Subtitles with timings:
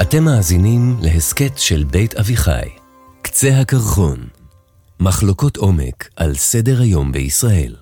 [0.00, 2.68] אתם מאזינים להסכת של בית אביחי,
[3.22, 4.16] קצה הקרחון,
[5.00, 7.76] מחלוקות עומק על סדר היום בישראל.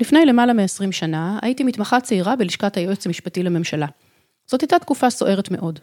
[0.00, 3.86] לפני למעלה מ-20 שנה הייתי מתמחה צעירה בלשכת היועץ המשפטי לממשלה.
[4.50, 5.80] זאת הייתה תקופה סוערת מאוד.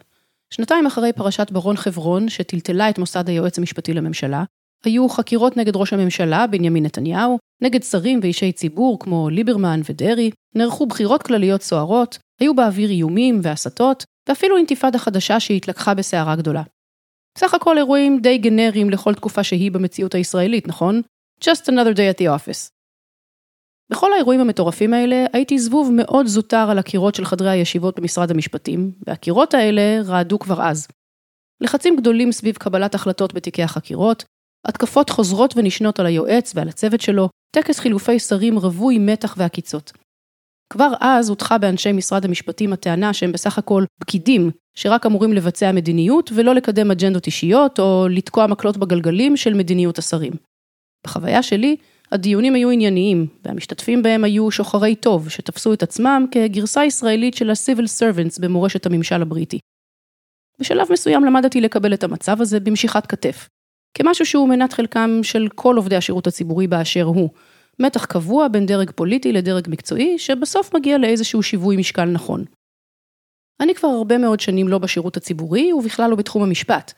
[0.50, 4.44] שנתיים אחרי פרשת ברון חברון, שטלטלה את מוסד היועץ המשפטי לממשלה,
[4.84, 10.86] היו חקירות נגד ראש הממשלה, בנימין נתניהו, נגד שרים ואישי ציבור כמו ליברמן ודרעי, נערכו
[10.86, 16.62] בחירות כלליות סוערות, היו באוויר איומים והסתות, ואפילו אינתיפאדה חדשה שהתלקחה בסערה גדולה.
[17.38, 21.02] בסך הכל אירועים די גנריים לכל תקופה שהיא במציאות הישראלית, נכון?
[21.44, 22.70] Just another day at the office.
[23.90, 28.92] בכל האירועים המטורפים האלה, הייתי זבוב מאוד זוטר על הקירות של חדרי הישיבות במשרד המשפטים,
[29.06, 30.88] והקירות האלה רעדו כבר אז.
[31.60, 34.24] לחצים גדולים סביב קבלת החלטות בתיקי החקירות,
[34.64, 39.92] התקפות חוזרות ונשנות על היועץ ועל הצוות שלו, טקס חילופי שרים רווי מתח ועקיצות.
[40.70, 46.30] כבר אז הודחה באנשי משרד המשפטים הטענה שהם בסך הכל פקידים, שרק אמורים לבצע מדיניות
[46.34, 50.32] ולא לקדם אג'נדות אישיות או לתקוע מקלות בגלגלים של מדיניות השרים.
[51.06, 51.76] בחוויה שלי,
[52.12, 57.84] הדיונים היו ענייניים, והמשתתפים בהם היו שוחרי טוב, שתפסו את עצמם כגרסה ישראלית של ה-Civil
[58.00, 59.58] Servants במורשת הממשל הבריטי.
[60.60, 63.48] בשלב מסוים למדתי לקבל את המצב הזה במשיכת כתף,
[63.94, 67.28] כמשהו שהוא מנת חלקם של כל עובדי השירות הציבורי באשר הוא,
[67.78, 72.44] מתח קבוע בין דרג פוליטי לדרג מקצועי, שבסוף מגיע לאיזשהו שיווי משקל נכון.
[73.60, 76.92] אני כבר הרבה מאוד שנים לא בשירות הציבורי, ובכלל לא בתחום המשפט,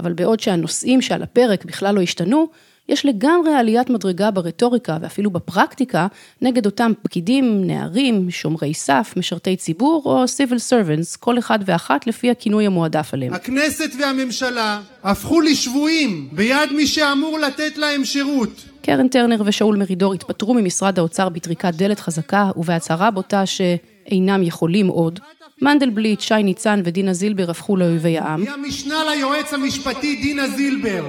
[0.00, 2.48] אבל בעוד שהנושאים שעל הפרק בכלל לא השתנו,
[2.88, 6.06] יש לגמרי עליית מדרגה ברטוריקה ואפילו בפרקטיקה
[6.42, 12.30] נגד אותם פקידים, נערים, שומרי סף, משרתי ציבור או civil servants, כל אחד ואחת לפי
[12.30, 13.34] הכינוי המועדף עליהם.
[13.34, 18.71] הכנסת והממשלה הפכו לשבויים ביד מי שאמור לתת להם שירות.
[18.82, 25.20] קרן טרנר ושאול מרידור התפטרו ממשרד האוצר בטריקת דלת חזקה ובהצהרה בוטה שאינם יכולים עוד.
[25.62, 28.42] מנדלבליט, שי ניצן ודינה זילבר הפכו לאויבי העם.
[28.42, 31.04] היא המשנה ליועץ המשפטי דינה זילבר.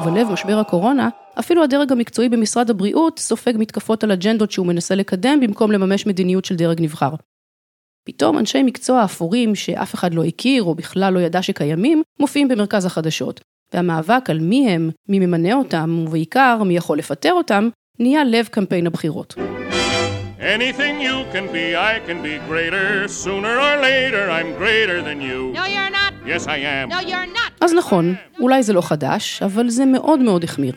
[0.00, 5.40] ובלב משבר הקורונה, אפילו הדרג המקצועי במשרד הבריאות סופג מתקפות על אג'נדות שהוא מנסה לקדם
[5.40, 7.10] במקום לממש מדיניות של דרג נבחר.
[8.04, 12.84] פתאום אנשי מקצוע אפורים שאף אחד לא הכיר או בכלל לא ידע שקיימים, מופיעים במרכז
[12.84, 13.40] החדשות.
[13.74, 18.86] והמאבק על מי הם, מי ממנה אותם, ובעיקר מי יכול לפטר אותם, נהיה לב קמפיין
[18.86, 19.34] הבחירות.
[20.40, 23.06] Anything you can be, I can be greater.
[23.24, 25.38] Sooner or later, I'm greater than you.
[25.58, 26.12] No, you're not.
[26.26, 26.88] Yes, I am.
[26.88, 27.52] No, you're not.
[27.60, 30.74] אז נכון, אולי זה לא חדש, אבל זה מאוד מאוד החמיר.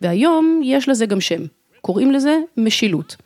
[0.00, 1.42] והיום יש לזה גם שם.
[1.80, 3.16] קוראים לזה משילות.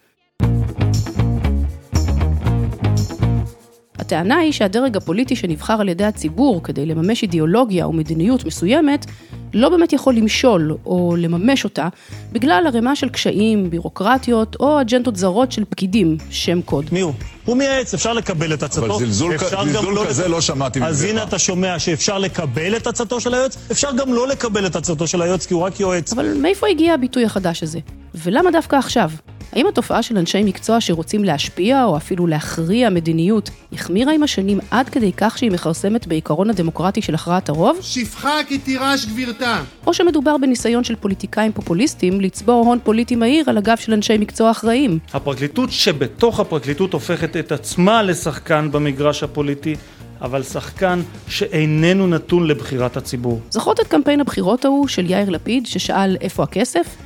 [4.06, 9.06] הטענה היא שהדרג הפוליטי שנבחר על ידי הציבור כדי לממש אידיאולוגיה או מדיניות מסוימת,
[9.54, 11.88] לא באמת יכול למשול או לממש אותה,
[12.32, 16.84] בגלל ערימה של קשיים, בירוקרטיות או אג'נדות זרות של פקידים, שם קוד.
[16.92, 17.12] מי הוא?
[17.44, 18.86] הוא מייעץ, אפשר לקבל את עצתו.
[18.86, 21.12] אבל זלזול, אפשר כ- גם זלזול לא כזה לק- לא שמעתי אז ממך.
[21.12, 25.06] הנה אתה שומע שאפשר לקבל את עצתו של היועץ, אפשר גם לא לקבל את עצתו
[25.06, 26.12] של היועץ, כי הוא רק יועץ.
[26.12, 27.78] אבל מאיפה הגיע הביטוי החדש הזה?
[28.14, 29.10] ולמה דווקא עכשיו?
[29.52, 34.88] האם התופעה של אנשי מקצוע שרוצים להשפיע או אפילו להכריע מדיניות החמירה עם השנים עד
[34.88, 37.78] כדי כך שהיא מכרסמת בעיקרון הדמוקרטי של הכרעת הרוב?
[37.80, 39.62] שפחה כי תירש גבירתה.
[39.86, 44.50] או שמדובר בניסיון של פוליטיקאים פופוליסטים לצבור הון פוליטי מהיר על הגב של אנשי מקצוע
[44.50, 44.98] אחראיים?
[45.14, 49.74] הפרקליטות שבתוך הפרקליטות הופכת את עצמה לשחקן במגרש הפוליטי,
[50.20, 53.40] אבל שחקן שאיננו נתון לבחירת הציבור.
[53.50, 57.05] זוכרות את קמפיין הבחירות ההוא של יאיר לפיד ששאל איפה הכסף?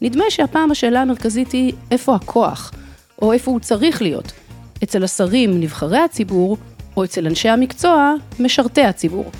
[0.00, 2.72] נדמה שהפעם השאלה המרכזית היא איפה הכוח,
[3.22, 4.32] או איפה הוא צריך להיות,
[4.82, 6.56] אצל השרים נבחרי הציבור,
[6.96, 9.30] או אצל אנשי המקצוע משרתי הציבור.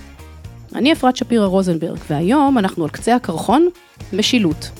[0.74, 3.68] אני אפרת שפירא רוזנברג, והיום אנחנו על קצה הקרחון,
[4.12, 4.70] משילות.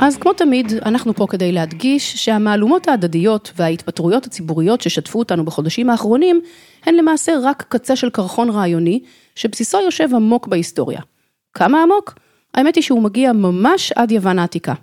[0.00, 6.40] אז כמו תמיד, אנחנו פה כדי להדגיש שהמהלומות ההדדיות וההתפטרויות הציבוריות ששטפו אותנו בחודשים האחרונים,
[6.86, 9.00] הן למעשה רק קצה של קרחון רעיוני,
[9.34, 11.00] שבסיסו יושב עמוק בהיסטוריה.
[11.54, 12.14] כמה עמוק?
[12.54, 14.74] האמת היא שהוא מגיע ממש עד יוון העתיקה.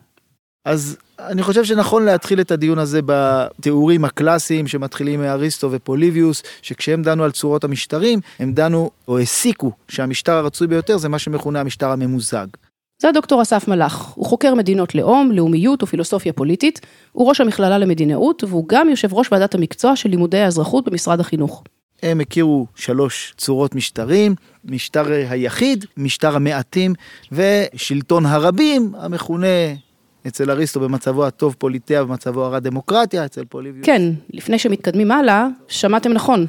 [0.66, 7.24] אז אני חושב שנכון להתחיל את הדיון הזה בתיאורים הקלאסיים שמתחילים מאריסטו ופוליביוס, שכשהם דנו
[7.24, 12.48] על צורות המשטרים, הם דנו או הסיקו שהמשטר הרצוי ביותר זה מה שמכונה המשטר הממוזג.
[13.00, 18.44] זה הדוקטור אסף מלאך, הוא חוקר מדינות לאום, לאומיות ופילוסופיה פוליטית, הוא ראש המכללה למדינאות,
[18.44, 21.64] והוא גם יושב ראש ועדת המקצוע של לימודי האזרחות במשרד החינוך.
[22.04, 24.36] הם הכירו שלוש צורות משטרים,
[24.66, 26.94] משטר היחיד, משטר המעטים
[27.32, 29.48] ושלטון הרבים, המכונה
[30.28, 33.86] אצל אריסטו במצבו הטוב פוליטיה, במצבו הרע דמוקרטיה, אצל פוליביוס.
[33.86, 36.46] כן, לפני שמתקדמים הלאה, שמעתם נכון.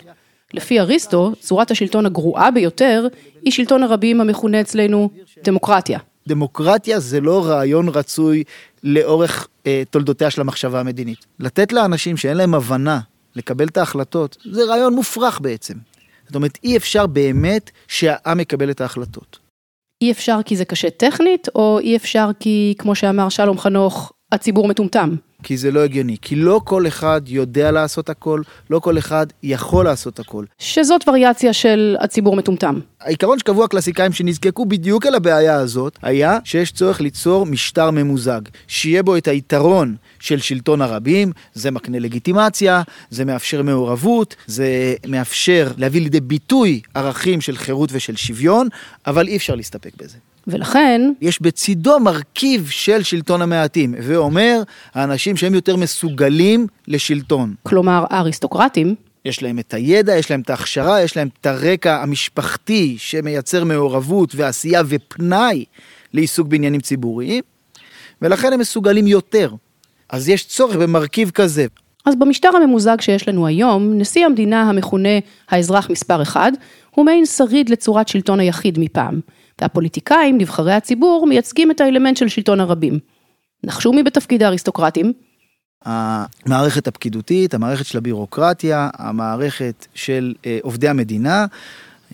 [0.55, 3.07] לפי אריסטו, צורת השלטון הגרועה ביותר
[3.43, 5.11] היא שלטון הרבים המכונה אצלנו
[5.45, 5.99] דמוקרטיה.
[6.29, 8.45] דמוקרטיה זה לא רעיון רצוי
[8.83, 11.27] לאורך אה, תולדותיה של המחשבה המדינית.
[11.39, 13.01] לתת לאנשים שאין להם הבנה
[13.37, 15.75] לקבל את ההחלטות, זה רעיון מופרך בעצם.
[16.27, 19.39] זאת אומרת, אי אפשר באמת שהעם יקבל את ההחלטות.
[20.03, 24.69] אי אפשר כי זה קשה טכנית, או אי אפשר כי, כמו שאמר שלום חנוך, הציבור
[24.69, 25.17] מטומטם?
[25.43, 29.85] כי זה לא הגיוני, כי לא כל אחד יודע לעשות הכל, לא כל אחד יכול
[29.85, 30.45] לעשות הכל.
[30.59, 32.81] שזאת וריאציה של הציבור מטומטם.
[33.01, 39.03] העיקרון שקבעו הקלאסיקאים שנזקקו בדיוק אל הבעיה הזאת, היה שיש צורך ליצור משטר ממוזג, שיהיה
[39.03, 46.01] בו את היתרון של שלטון הרבים, זה מקנה לגיטימציה, זה מאפשר מעורבות, זה מאפשר להביא
[46.01, 48.69] לידי ביטוי ערכים של חירות ושל שוויון,
[49.07, 50.17] אבל אי אפשר להסתפק בזה.
[50.49, 54.63] ולכן, יש בצידו מרכיב של שלטון המעטים, ואומר,
[54.95, 57.55] האנשים שהם יותר מסוגלים לשלטון.
[57.63, 62.95] כלומר האריסטוקרטים, יש להם את הידע, יש להם את ההכשרה, יש להם את הרקע המשפחתי
[62.99, 65.65] שמייצר מעורבות ועשייה ופנאי
[66.15, 67.43] לעיסוק בעניינים ציבוריים,
[68.23, 69.51] ולכן הם מסוגלים יותר.
[70.11, 71.67] אז יש צורך במרכיב כזה.
[72.05, 75.19] אז במשטר הממוזג שיש לנו היום, נשיא המדינה המכונה
[75.51, 76.53] האזרח מספר אחד,
[76.91, 79.21] הוא מעין שריד לצורת שלטון היחיד מפעם.
[79.63, 82.99] והפוליטיקאים, נבחרי הציבור, מייצגים את האלמנט של שלטון הרבים.
[83.65, 85.13] נחשו מי בתפקיד האריסטוקרטים?
[85.85, 91.47] המערכת הפקידותית, המערכת של הבירוקרטיה, המערכת של אה, עובדי המדינה,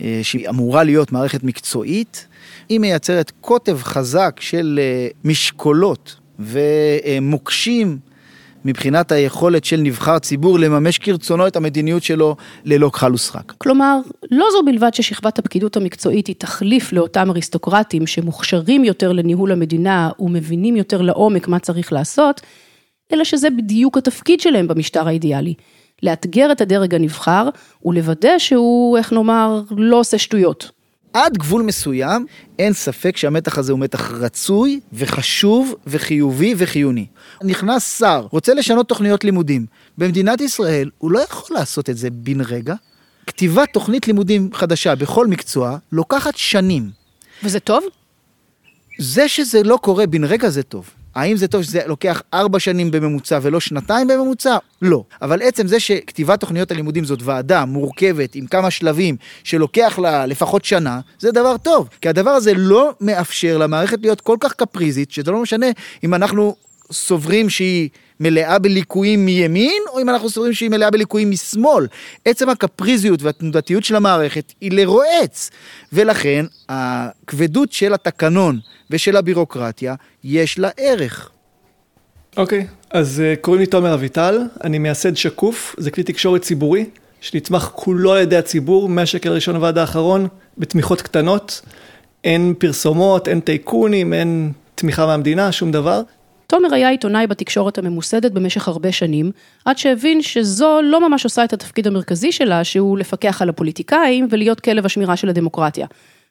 [0.01, 2.27] אה, שהיא אמורה להיות מערכת מקצועית,
[2.69, 7.99] היא מייצרת קוטב חזק של אה, משקולות ומוקשים
[8.65, 13.53] מבחינת היכולת של נבחר ציבור לממש כרצונו את המדיניות שלו ללא כחל ושחק.
[13.59, 13.99] כלומר,
[14.31, 20.77] לא זו בלבד ששכבת הפקידות המקצועית היא תחליף לאותם אריסטוקרטים שמוכשרים יותר לניהול המדינה ומבינים
[20.77, 22.41] יותר לעומק מה צריך לעשות,
[23.13, 25.55] אלא שזה בדיוק התפקיד שלהם במשטר האידיאלי.
[26.03, 27.49] לאתגר את הדרג הנבחר
[27.85, 30.71] ולוודא שהוא, איך נאמר, לא עושה שטויות.
[31.15, 32.27] עד גבול מסוים,
[32.59, 37.07] אין ספק שהמתח הזה הוא מתח רצוי וחשוב וחיובי וחיוני.
[37.43, 39.67] נכנס שר, רוצה לשנות תוכניות לימודים.
[39.99, 42.75] במדינת ישראל הוא לא יכול לעשות את זה בן רגע.
[43.27, 46.91] כתיבת תוכנית לימודים חדשה בכל מקצוע לוקחת שנים.
[47.43, 47.85] וזה טוב?
[48.99, 50.91] זה שזה לא קורה בן רגע זה טוב.
[51.15, 54.57] האם זה טוב שזה לוקח ארבע שנים בממוצע ולא שנתיים בממוצע?
[54.83, 55.05] לא.
[55.23, 60.65] אבל עצם זה שכתיבת תוכניות הלימודים זאת ועדה מורכבת עם כמה שלבים שלוקח לה לפחות
[60.65, 61.89] שנה, זה דבר טוב.
[62.01, 65.67] כי הדבר הזה לא מאפשר למערכת להיות כל כך קפריזית, שזה לא משנה
[66.05, 66.57] אם אנחנו
[66.93, 67.89] סוברים שהיא
[68.21, 71.87] מלאה בליקויים מימין, או אם אנחנו סוברים שהיא מלאה בליקויים משמאל.
[72.25, 75.51] עצם הקפריזיות והתנודתיות של המערכת היא לרועץ,
[75.93, 78.59] ולכן הכבדות של התקנון
[78.91, 79.95] ושל הבירוקרטיה,
[80.25, 81.31] יש לה ערך.
[82.37, 86.85] אוקיי, okay, אז uh, קוראים לי תומר אביטל, אני מייסד שקוף, זה כלי תקשורת ציבורי,
[87.21, 90.29] שנתמך כולו על ידי הציבור, מהשקל הראשון ועד האחרון,
[90.59, 91.61] בתמיכות קטנות,
[92.25, 96.03] אין פרסומות, אין טייקונים, אין תמיכה מהמדינה, שום דבר.
[96.55, 99.31] תומר היה עיתונאי בתקשורת הממוסדת במשך הרבה שנים,
[99.65, 104.61] עד שהבין שזו לא ממש עושה את התפקיד המרכזי שלה, שהוא לפקח על הפוליטיקאים ולהיות
[104.61, 105.87] כלב השמירה של הדמוקרטיה.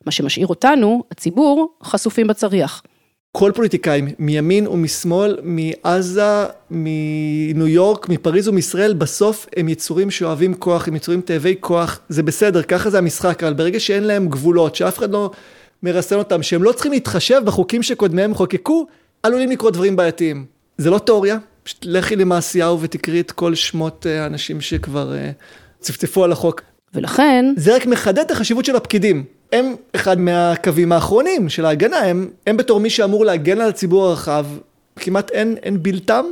[0.06, 2.84] מה שמשאיר אותנו, הציבור, חשופים בצריח.
[3.32, 10.96] כל פוליטיקאי, מימין ומשמאל, מעזה, מניו יורק, מפריז ומישראל, בסוף הם יצורים שאוהבים כוח, הם
[10.96, 15.12] יצורים תאבי כוח, זה בסדר, ככה זה המשחק, אבל ברגע שאין להם גבולות, שאף אחד
[15.12, 15.32] לא
[15.84, 18.88] מרסן אותם, שהם לא צריכים להתחשב בחוקים שקודמיהם חוקקו,
[19.24, 20.46] עלולים לקרות דברים בעייתיים.
[20.78, 25.44] זה לא תיאוריה, פשוט לכי למעשיהו ותקראי את כל שמות אה, האנשים שכבר uh,
[25.80, 26.62] צפצפו על החוק.
[26.94, 27.46] ולכן...
[27.58, 29.24] זה רק מחדד את החשיבות של הפקידים.
[29.54, 34.46] הם אחד מהקווים האחרונים של ההגנה, הם, הם בתור מי שאמור להגן על הציבור הרחב,
[34.96, 36.26] כמעט אין, אין בלתם.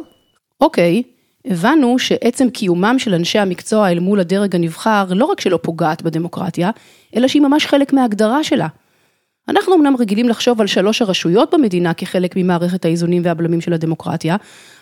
[0.62, 1.03] אוקיי,
[1.45, 6.71] הבנו שעצם קיומם של אנשי המקצוע אל מול הדרג הנבחר לא רק שלא פוגעת בדמוקרטיה,
[7.15, 8.67] אלא שהיא ממש חלק מההגדרה שלה.
[9.50, 14.36] אנחנו אמנם רגילים לחשוב על שלוש הרשויות במדינה כחלק ממערכת האיזונים והבלמים של הדמוקרטיה,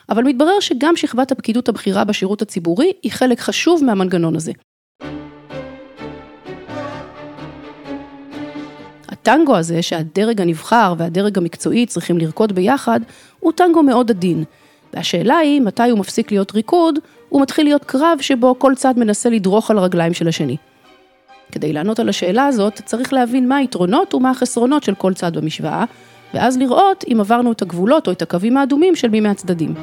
[0.10, 4.52] אבל מתברר שגם שכבת הפקידות הבכירה בשירות הציבורי היא חלק חשוב מהמנגנון הזה.
[9.08, 13.00] הטנגו הזה שהדרג הנבחר והדרג המקצועי צריכים לרקוד ביחד,
[13.40, 14.44] הוא טנגו מאוד עדין.
[14.94, 17.00] והשאלה היא, מתי הוא מפסיק להיות ריקוד,
[17.30, 20.58] הוא מתחיל להיות קרב שבו כל צד מנסה לדרוך על הרגליים של השני.
[21.52, 25.86] כדי לענות על השאלה הזאת, צריך להבין מה היתרונות ומה החסרונות של כל צד במשוואה,
[26.34, 29.74] ואז לראות אם עברנו את הגבולות או את הקווים האדומים של מי מהצדדים.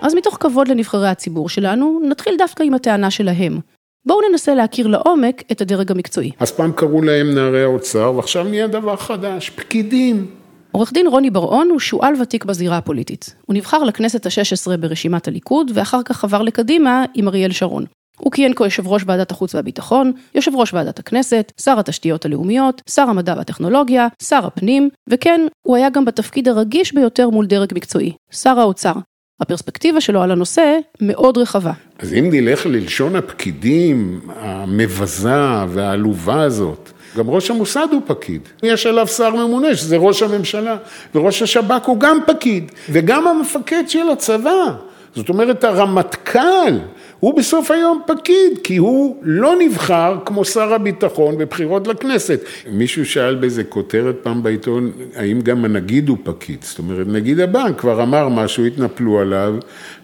[0.00, 3.58] אז מתוך כבוד לנבחרי הציבור שלנו, נתחיל דווקא עם הטענה שלהם.
[4.06, 6.30] בואו ננסה להכיר לעומק את הדרג המקצועי.
[6.40, 10.26] אז פעם קראו להם נערי האוצר, ועכשיו נהיה דבר חדש, פקידים.
[10.72, 13.34] עורך דין רוני בר-און הוא שועל ותיק בזירה הפוליטית.
[13.46, 17.84] הוא נבחר לכנסת ה-16 ברשימת הליכוד, ואחר כך עבר לקדימה עם אריאל שרון.
[18.18, 23.02] הוא כיהן כיושב ראש ועדת החוץ והביטחון, יושב ראש ועדת הכנסת, שר התשתיות הלאומיות, שר
[23.02, 28.60] המדע והטכנולוגיה, שר הפנים, וכן, הוא היה גם בתפקיד הרגיש ביותר מול דרג מקצועי, שר
[28.60, 28.92] האוצר.
[29.40, 31.72] הפרספקטיבה שלו על הנושא מאוד רחבה.
[31.98, 38.40] אז אם נלך ללשון הפקידים המבזה והעלובה הזאת, גם ראש המוסד הוא פקיד.
[38.62, 40.76] יש עליו שר ממונה, שזה ראש הממשלה,
[41.14, 44.74] וראש השב"כ הוא גם פקיד, וגם המפקד של הצבא.
[45.14, 46.78] זאת אומרת, הרמטכ"ל
[47.24, 52.40] הוא בסוף היום פקיד, כי הוא לא נבחר כמו שר הביטחון בבחירות לכנסת.
[52.70, 56.62] מישהו שאל באיזה כותרת פעם בעיתון, האם גם הנגיד הוא פקיד?
[56.62, 59.54] זאת אומרת, נגיד הבנק כבר אמר משהו, התנפלו עליו,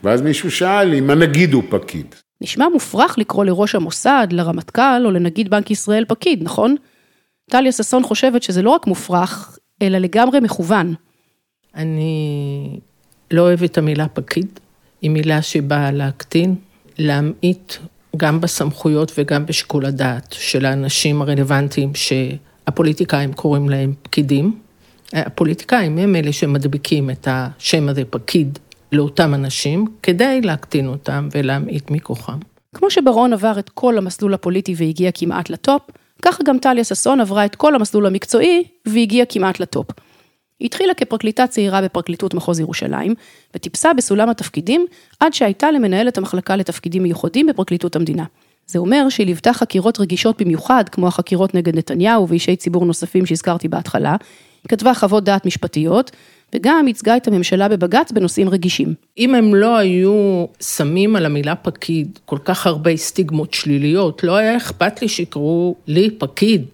[0.04, 2.14] ואז מישהו שאל אם הנגיד הוא פקיד.
[2.40, 6.76] נשמע מופרך לקרוא לראש המוסד, לרמטכ"ל או לנגיד בנק ישראל פקיד, נכון?
[7.50, 10.94] טליה ששון חושבת שזה לא רק מופרך, אלא לגמרי מכוון.
[11.74, 12.78] אני
[13.30, 14.58] לא אוהבת את המילה פקיד,
[15.02, 16.54] היא מילה שבאה להקטין,
[17.00, 17.74] להמעיט
[18.16, 24.58] גם בסמכויות וגם בשיקול הדעת של האנשים הרלוונטיים שהפוליטיקאים קוראים להם פקידים.
[25.12, 28.58] הפוליטיקאים הם אלה שמדביקים את השם הזה פקיד
[28.92, 32.38] לאותם אנשים, כדי להקטין אותם ולהמעיט מכוחם.
[32.74, 35.82] כמו שברון עבר את כל המסלול הפוליטי והגיע כמעט לטופ,
[36.22, 39.86] ככה גם טליה ששון עברה את כל המסלול המקצועי והגיעה כמעט לטופ.
[40.60, 43.14] היא התחילה כפרקליטה צעירה בפרקליטות מחוז ירושלים,
[43.54, 44.86] וטיפסה בסולם התפקידים
[45.20, 48.24] עד שהייתה למנהלת המחלקה לתפקידים מיוחדים בפרקליטות המדינה.
[48.66, 53.68] זה אומר שהיא ליוותה חקירות רגישות במיוחד, כמו החקירות נגד נתניהו ואישי ציבור נוספים שהזכרתי
[53.68, 54.16] בהתחלה,
[54.62, 56.10] היא כתבה חוות דעת משפטיות,
[56.54, 58.94] וגם ייצגה את הממשלה בבג"ץ בנושאים רגישים.
[59.18, 64.56] אם הם לא היו שמים על המילה פקיד כל כך הרבה סטיגמות שליליות, לא היה
[64.56, 66.64] אכפת לי שיקראו לי פקיד.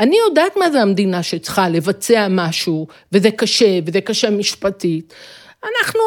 [0.00, 5.14] אני יודעת מה זה המדינה שצריכה לבצע משהו, וזה קשה, וזה קשה משפטית.
[5.64, 6.00] אנחנו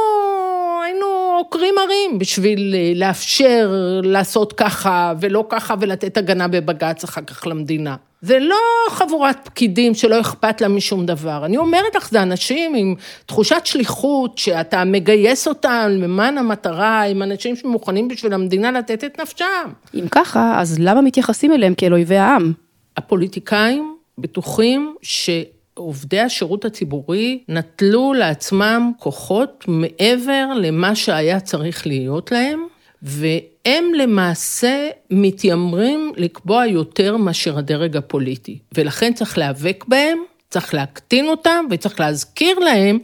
[0.83, 1.05] היינו
[1.37, 3.71] עוקרים ערים בשביל אה, לאפשר
[4.03, 7.95] לעשות ככה ולא ככה ולתת הגנה בבג"ץ אחר כך למדינה.
[8.21, 8.55] זה לא
[8.89, 11.45] חבורת פקידים שלא אכפת לה משום דבר.
[11.45, 12.95] אני אומרת לך, זה אנשים עם
[13.25, 19.69] תחושת שליחות, שאתה מגייס אותם למען המטרה, עם אנשים שמוכנים בשביל המדינה לתת את נפשם.
[19.95, 22.53] אם ככה, אז למה מתייחסים אליהם כאל אויבי העם?
[22.97, 32.67] הפוליטיקאים בטוחים שעובדי השירות הציבורי נטלו לעצמם כוחות מעבר למה שהיה צריך להיות להם,
[33.01, 40.17] והם למעשה מתיימרים לקבוע יותר מאשר הדרג הפוליטי, ולכן צריך להיאבק בהם.
[40.49, 42.99] צריך להקטין אותם וצריך להזכיר להם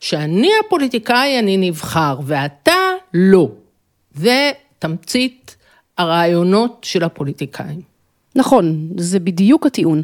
[0.00, 2.72] שאני הפוליטיקאי, אני נבחר, ואתה
[3.14, 3.48] לא.
[4.14, 5.56] זה תמצית
[5.98, 7.93] הרעיונות של הפוליטיקאים.
[8.36, 10.02] נכון, זה בדיוק הטיעון.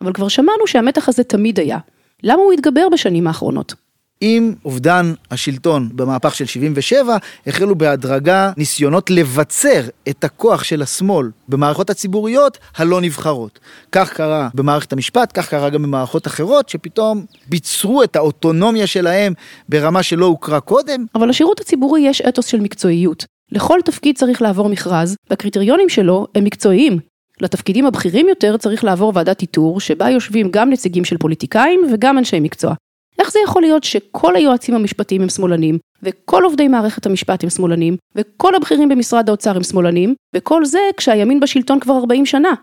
[0.00, 1.78] אבל כבר שמענו שהמתח הזה תמיד היה.
[2.22, 3.74] למה הוא התגבר בשנים האחרונות?
[4.20, 11.90] עם אובדן השלטון במהפך של 77, החלו בהדרגה ניסיונות לבצר את הכוח של השמאל במערכות
[11.90, 13.58] הציבוריות הלא נבחרות.
[13.92, 19.32] כך קרה במערכת המשפט, כך קרה גם במערכות אחרות, שפתאום ביצרו את האוטונומיה שלהם
[19.68, 21.04] ברמה שלא הוכרה קודם.
[21.14, 23.24] אבל לשירות הציבורי יש אתוס של מקצועיות.
[23.52, 26.98] לכל תפקיד צריך לעבור מכרז, והקריטריונים שלו הם מקצועיים.
[27.42, 32.40] לתפקידים הבכירים יותר צריך לעבור ועדת איתור, שבה יושבים גם נציגים של פוליטיקאים וגם אנשי
[32.40, 32.74] מקצוע.
[33.18, 37.96] איך זה יכול להיות שכל היועצים המשפטיים הם שמאלנים, וכל עובדי מערכת המשפט הם שמאלנים,
[38.16, 42.54] וכל הבכירים במשרד האוצר הם שמאלנים, וכל זה כשהימין בשלטון כבר 40 שנה?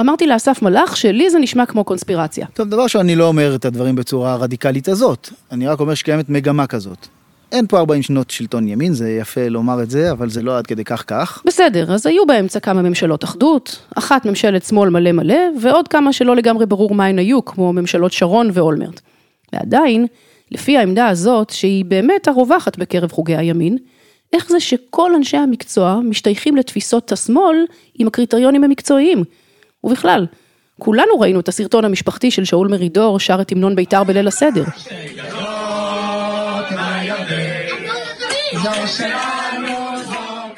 [0.00, 2.46] אמרתי לאסף מלאך שלי זה נשמע כמו קונספירציה.
[2.54, 6.66] טוב, דבר שאני לא אומר את הדברים בצורה הרדיקלית הזאת, אני רק אומר שקיימת מגמה
[6.66, 7.06] כזאת.
[7.52, 10.66] אין פה 40 שנות שלטון ימין, זה יפה לומר את זה, אבל זה לא עד
[10.66, 11.42] כדי כך כך.
[11.46, 16.36] בסדר, אז היו באמצע כמה ממשלות אחדות, אחת ממשלת שמאל מלא מלא, ועוד כמה שלא
[16.36, 19.00] לגמרי ברור מה הן היו, כמו ממשלות שרון ואולמרט.
[19.52, 20.06] ועדיין,
[20.50, 23.78] לפי העמדה הזאת, שהיא באמת הרווחת בקרב חוגי הימין,
[24.32, 27.56] איך זה שכל אנשי המקצוע משתייכים לתפיסות השמאל
[27.98, 29.24] עם הקריטריונים המקצועיים?
[29.84, 30.26] ובכלל,
[30.78, 34.64] כולנו ראינו את הסרטון המשפחתי של שאול מרידור שר את המנון בית"ר בליל הסדר.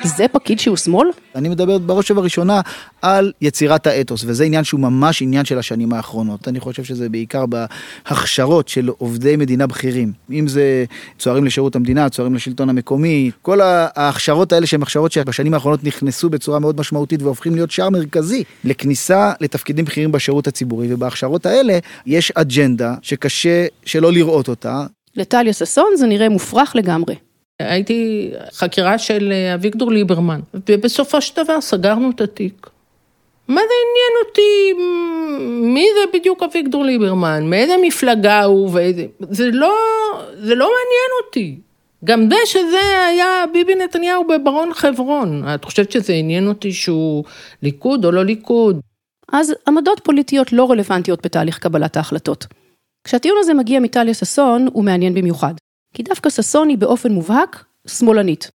[0.05, 1.09] זה פקיד שהוא שמאל?
[1.35, 2.61] אני מדבר בראש ובראשונה
[3.03, 6.49] על יצירת האתוס, וזה עניין שהוא ממש עניין של השנים האחרונות.
[6.49, 10.13] אני חושב שזה בעיקר בהכשרות של עובדי מדינה בכירים.
[10.31, 10.85] אם זה
[11.19, 16.59] צוערים לשירות המדינה, צוערים לשלטון המקומי, כל ההכשרות האלה שהן הכשרות שבשנים האחרונות נכנסו בצורה
[16.59, 22.95] מאוד משמעותית והופכים להיות שער מרכזי לכניסה לתפקידים בכירים בשירות הציבורי, ובהכשרות האלה יש אג'נדה
[23.03, 24.87] שקשה שלא לראות אותה.
[25.17, 27.15] לטליה ששון זה נראה מופרך לגמרי.
[27.59, 32.71] הייתי חקירה של אה, אביגדור ליברמן, ובסופו של דבר סגרנו את התיק.
[33.49, 34.73] מה זה עניין אותי,
[35.75, 39.75] מי זה בדיוק אביגדור ליברמן, מאיזה מפלגה הוא ואיזה, זה לא,
[40.39, 41.57] זה לא מעניין אותי.
[42.05, 45.45] גם זה שזה היה ביבי נתניהו בברון חברון.
[45.55, 47.25] את חושבת שזה עניין אותי שהוא
[47.63, 48.81] ליכוד או לא ליכוד?
[49.33, 52.47] אז עמדות פוליטיות לא רלוונטיות בתהליך קבלת ההחלטות.
[53.05, 55.55] כשהטיעון הזה מגיע מטליה ששון, הוא מעניין במיוחד.
[55.93, 58.51] כי דווקא ששון היא באופן מובהק שמאלנית.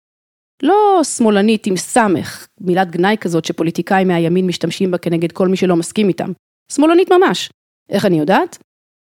[0.63, 5.75] לא שמאלנית עם סמך, מילת גנאי כזאת שפוליטיקאים מהימין משתמשים בה כנגד כל מי שלא
[5.75, 6.31] מסכים איתם.
[6.71, 7.49] שמאלנית ממש.
[7.89, 8.57] איך אני יודעת?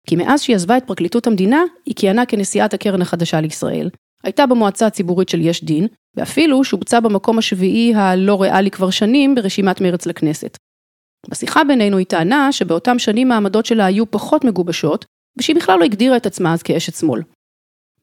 [0.06, 3.90] כי מאז שהיא עזבה את פרקליטות המדינה, היא כיהנה כנשיאת הקרן החדשה לישראל,
[4.22, 9.80] הייתה במועצה הציבורית של יש דין, ואפילו שובצה במקום השביעי הלא ריאלי כבר שנים ברשימת
[9.80, 10.56] מרץ לכנסת.
[11.28, 15.04] בשיחה בינינו היא טענה שבאותם שנים העמדות שלה היו פחות מגובשות,
[15.38, 17.22] ושהיא בכלל לא הגדירה את עצמה אז כאשת שמאל.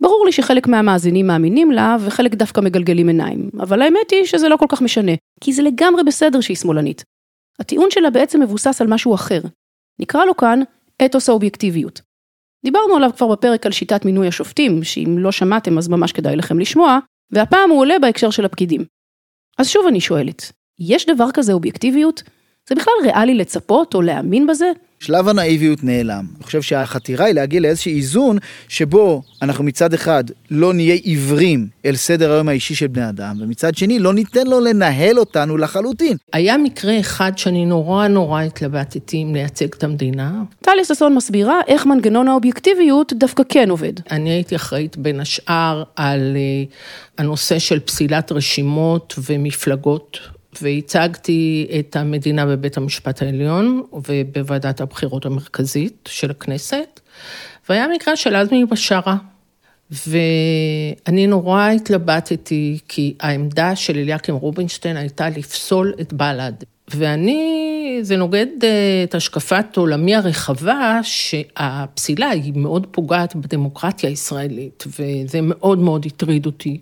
[0.05, 4.57] ברור לי שחלק מהמאזינים מאמינים לה, וחלק דווקא מגלגלים עיניים, אבל האמת היא שזה לא
[4.57, 7.03] כל כך משנה, כי זה לגמרי בסדר שהיא שמאלנית.
[7.59, 9.41] הטיעון שלה בעצם מבוסס על משהו אחר.
[9.99, 10.59] נקרא לו כאן
[11.05, 12.01] אתוס האובייקטיביות.
[12.65, 16.59] דיברנו עליו כבר בפרק על שיטת מינוי השופטים, שאם לא שמעתם אז ממש כדאי לכם
[16.59, 16.99] לשמוע,
[17.31, 18.85] והפעם הוא עולה בהקשר של הפקידים.
[19.57, 22.23] אז שוב אני שואלת, יש דבר כזה אובייקטיביות?
[22.69, 24.71] זה בכלל ריאלי לצפות או להאמין בזה?
[25.05, 26.25] שלב הנאיביות נעלם.
[26.35, 31.95] אני חושב שהחתירה היא להגיע לאיזשהו איזון שבו אנחנו מצד אחד לא נהיה עיוורים אל
[31.95, 36.17] סדר היום האישי של בני אדם, ומצד שני לא ניתן לו לנהל אותנו לחלוטין.
[36.33, 40.43] היה מקרה אחד שאני נורא נורא התלבטתי אם לייצג את המדינה.
[40.61, 43.93] טליה ששון מסבירה איך מנגנון האובייקטיביות דווקא כן עובד.
[44.11, 46.63] אני הייתי אחראית בין השאר על אה,
[47.17, 50.19] הנושא של פסילת רשימות ומפלגות
[50.61, 56.99] והצגתי את המדינה בבית המשפט העליון ובוועדת הבחירות המרכזית של הכנסת,
[57.69, 59.17] והיה מקרה של עזמי בשארה.
[59.91, 66.63] ואני נורא התלבטתי, כי העמדה של אליקים רובינשטיין הייתה לפסול את בל"ד.
[66.93, 75.39] ואני, זה נוגד אה, את השקפת עולמי הרחבה, שהפסילה היא מאוד פוגעת בדמוקרטיה הישראלית, וזה
[75.41, 76.77] מאוד מאוד הטריד אותי.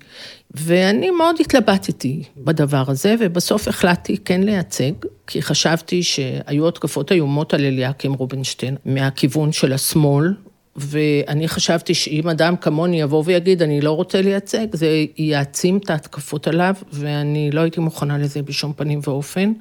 [0.52, 4.92] ואני מאוד התלבטתי בדבר הזה, ובסוף החלטתי כן לייצג,
[5.28, 10.34] כי חשבתי שהיו התקפות איומות על אליקים רובינשטיין מהכיוון של השמאל,
[10.76, 16.48] ואני חשבתי שאם אדם כמוני יבוא ויגיד, אני לא רוצה לייצג, זה יעצים את ההתקפות
[16.48, 19.54] עליו, ואני לא הייתי מוכנה לזה בשום פנים ואופן.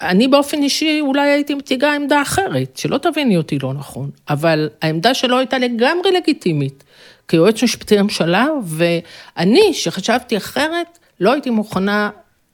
[0.00, 5.14] אני באופן אישי אולי הייתי מציגה עמדה אחרת, שלא תביני אותי לא נכון, אבל העמדה
[5.14, 6.84] שלו הייתה לגמרי לגיטימית,
[7.28, 12.10] כיועץ משפטי לממשלה, ואני, שחשבתי אחרת, לא הייתי מוכנה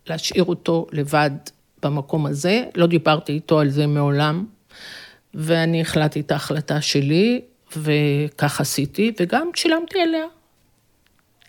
[0.06, 1.30] להשאיר אותו לבד
[1.82, 4.44] במקום הזה, לא דיברתי איתו על זה מעולם,
[5.34, 7.40] ואני החלטתי את ההחלטה שלי,
[7.76, 10.24] וכך עשיתי, וגם שילמתי עליה.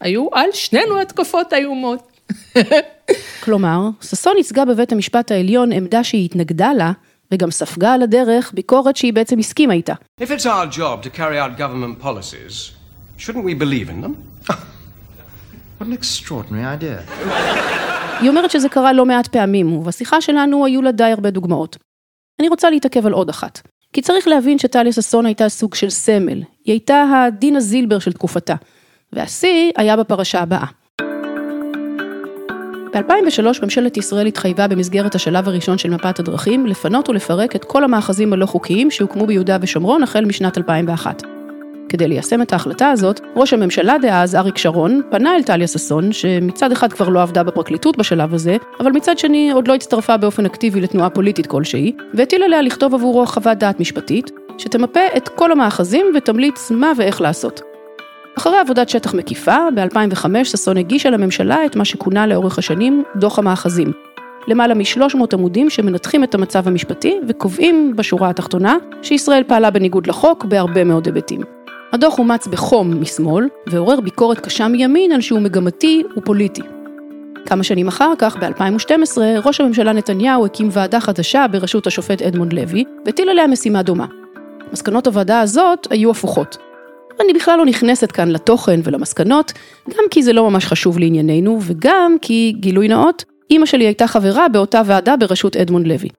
[0.02, 2.12] היו על שנינו התקפות איומות.
[3.44, 6.92] כלומר, ששון ייצגה בבית המשפט העליון עמדה שהיא התנגדה לה,
[7.32, 9.94] וגם ספגה על הדרך ביקורת שהיא בעצם הסכימה איתה.
[10.22, 12.72] If it's our job to carry out government policies,
[13.18, 14.14] shouldn't we believe in them?
[15.80, 17.26] What an extraordinary idea.
[18.20, 21.78] היא אומרת שזה קרה לא מעט פעמים, ובשיחה שלנו היו לה די הרבה דוגמאות.
[22.40, 23.62] אני רוצה להתעכב על עוד אחת.
[23.96, 28.56] כי צריך להבין שטליה ששון הייתה סוג של סמל, היא הייתה הדינה זילבר של תקופתה,
[29.14, 30.66] והשיא היה בפרשה הבאה.
[32.94, 38.34] ב-2003 ממשלת ישראל התחייבה במסגרת השלב הראשון של מפת הדרכים לפנות ולפרק את כל המאחזים
[38.34, 41.24] הלא חוקיים שהוקמו ביהודה ושומרון החל משנת 2001.
[41.90, 46.72] כדי ליישם את ההחלטה הזאת, ראש הממשלה דאז, אריק שרון, פנה אל טליה ששון, שמצד
[46.72, 50.82] אחד כבר לא עבדה בפרקליטות בשלב הזה, אבל מצד שני עוד לא הצטרפה באופן אקטיבי
[50.82, 56.72] לתנועה פוליטית כלשהי, והטיל עליה לכתוב עבורו חוות דעת משפטית, שתמפה את כל המאחזים ותמליץ
[56.72, 57.62] מה ואיך לעשות.
[58.38, 63.92] אחרי עבודת שטח מקיפה, ב-2005 ששון הגישה לממשלה את מה שכונה לאורך השנים דוח המאחזים.
[64.48, 70.84] למעלה מ-300 עמודים שמנתחים את המצב המשפטי וקובעים בשורה התחתונה שישראל פעלה בניגוד לחוק בהרבה
[70.84, 71.55] מאוד היבטים.
[71.94, 76.62] הדוח אומץ בחום משמאל, ועורר ביקורת קשה מימין על שהוא מגמתי ופוליטי.
[77.46, 82.84] כמה שנים אחר כך, ב-2012, ראש הממשלה נתניהו הקים ועדה חדשה בראשות השופט אדמונד לוי,
[83.06, 84.06] והטיל עליה משימה דומה.
[84.72, 86.58] מסקנות הוועדה הזאת היו הפוכות.
[87.20, 89.52] אני בכלל לא נכנסת כאן לתוכן ולמסקנות,
[89.90, 94.48] גם כי זה לא ממש חשוב לענייננו, וגם כי, גילוי נאות, אימא שלי הייתה חברה
[94.48, 96.10] באותה ועדה בראשות אדמונד לוי.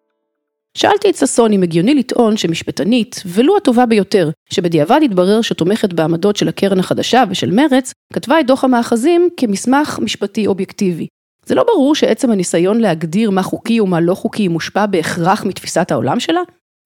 [0.76, 6.48] שאלתי את ששון אם הגיוני לטעון שמשפטנית, ולו הטובה ביותר, שבדיעבד התברר שתומכת בעמדות של
[6.48, 11.06] הקרן החדשה ושל מרץ, כתבה את דוח המאחזים כמסמך משפטי אובייקטיבי.
[11.46, 16.20] זה לא ברור שעצם הניסיון להגדיר מה חוקי ומה לא חוקי מושפע בהכרח מתפיסת העולם
[16.20, 16.40] שלה?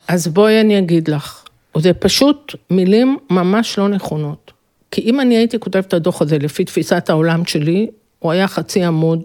[0.09, 1.44] אז בואי אני אגיד לך,
[1.76, 4.53] זה פשוט מילים ממש לא נכונות.
[4.90, 7.87] כי אם אני הייתי כותבת את הדוח הזה לפי תפיסת העולם שלי,
[8.18, 9.22] הוא היה חצי עמוד,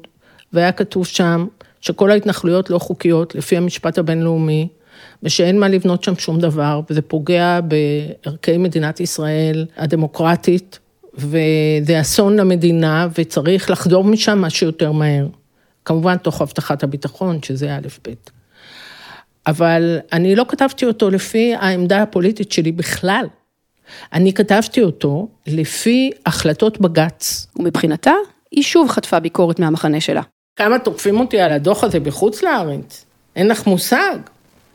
[0.54, 1.46] והיה כתוב שם
[1.86, 4.68] שכל ההתנחלויות לא חוקיות לפי המשפט הבינלאומי,
[5.24, 10.80] ושאין מה לבנות שם שום דבר, וזה פוגע בערכי מדינת ישראל הדמוקרטית,
[11.14, 15.28] וזה אסון למדינה, וצריך לחזור משם מה שיותר מהר.
[15.86, 18.14] כמובן, תוך הבטחת הביטחון, שזה א' ב'.
[19.48, 23.26] אבל אני לא כתבתי אותו לפי העמדה הפוליטית שלי בכלל.
[24.14, 27.48] אני כתבתי אותו לפי החלטות בג"ץ.
[27.60, 28.14] ומבחינתה,
[28.52, 30.22] היא שוב חטפה ביקורת מהמחנה שלה.
[30.56, 33.06] כמה תוקפים אותי על הדוח הזה בחוץ לארץ?
[33.36, 34.18] אין לך מושג.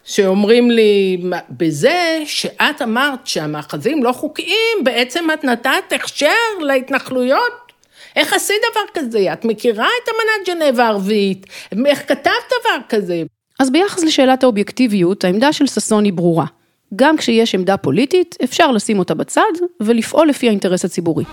[0.05, 6.29] שאומרים לי, בזה שאת אמרת שהמאחזים לא חוקיים, בעצם את נתת הכשר
[6.61, 7.73] להתנחלויות?
[8.17, 9.33] איך עשית דבר כזה?
[9.33, 11.47] את מכירה את אמנת ג'נבה הערבית?
[11.87, 12.25] איך כתבת
[12.61, 13.23] דבר כזה?
[13.61, 16.47] אז ביחס לשאלת האובייקטיביות, העמדה של ששון היא ברורה.
[16.97, 19.43] גם כשיש עמדה פוליטית, אפשר לשים אותה בצד
[19.81, 21.25] ולפעול לפי האינטרס הציבורי.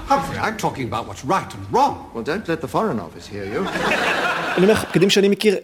[4.57, 5.55] אני אומר לך, פקידים שאני מכיר,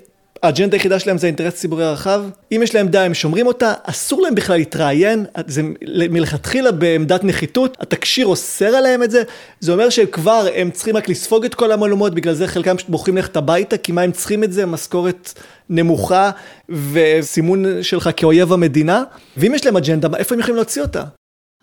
[0.44, 2.24] האג'נדה היחידה שלהם זה האינטרס הציבורי הרחב.
[2.52, 5.62] אם יש להם דעה, הם שומרים אותה, אסור להם בכלל להתראיין, זה
[6.10, 9.24] מלכתחילה בעמדת נחיתות, התקשיר אוסר עליהם את זה,
[9.60, 13.16] זה אומר שכבר הם צריכים רק לספוג את כל המהלומות, בגלל זה חלקם פשוט בוחרים
[13.16, 14.66] ללכת הביתה, כי מה הם צריכים את זה?
[14.66, 15.34] משכורת
[15.70, 16.32] נמוכה
[16.70, 19.04] וסימון שלך כאויב המדינה,
[19.38, 21.04] ואם יש להם אג'נדה, איפה הם יכולים להוציא אותה?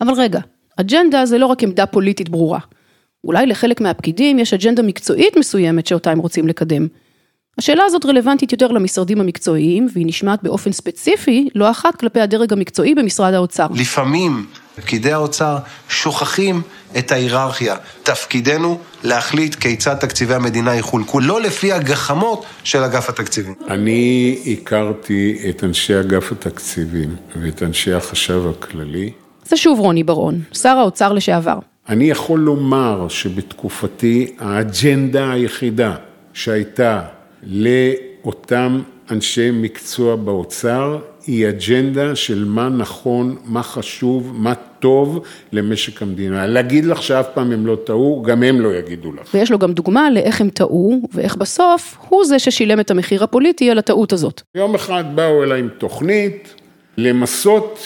[0.01, 0.39] אבל רגע,
[0.77, 2.59] אג'נדה זה לא רק עמדה פוליטית ברורה.
[3.23, 6.87] אולי לחלק מהפקידים יש אג'נדה מקצועית מסוימת שאותה הם רוצים לקדם.
[7.57, 12.95] השאלה הזאת רלוונטית יותר למשרדים המקצועיים, והיא נשמעת באופן ספציפי, לא אחת כלפי הדרג המקצועי
[12.95, 13.67] במשרד האוצר.
[13.73, 15.57] לפעמים פקידי האוצר
[15.89, 16.61] שוכחים
[16.97, 17.75] את ההיררכיה.
[18.03, 23.53] תפקידנו להחליט כיצד תקציבי המדינה יחולקו, לא לפי הגחמות של אגף התקציבים.
[23.67, 29.11] אני הכרתי את אנשי אגף התקציבים ואת אנשי החשב הכללי.
[29.45, 31.59] זה שוב רוני בר-און, שר האוצר לשעבר.
[31.89, 35.95] אני יכול לומר שבתקופתי האג'נדה היחידה
[36.33, 37.01] שהייתה
[37.43, 45.19] לאותם אנשי מקצוע באוצר היא אג'נדה של מה נכון, מה חשוב, מה טוב
[45.51, 46.47] למשק המדינה.
[46.47, 49.33] להגיד לך שאף פעם הם לא טעו, גם הם לא יגידו לך.
[49.33, 53.71] ויש לו גם דוגמה לאיך הם טעו, ואיך בסוף הוא זה ששילם את המחיר הפוליטי
[53.71, 54.41] על הטעות הזאת.
[54.55, 56.55] יום אחד באו אליי עם תוכנית
[56.97, 57.79] למסות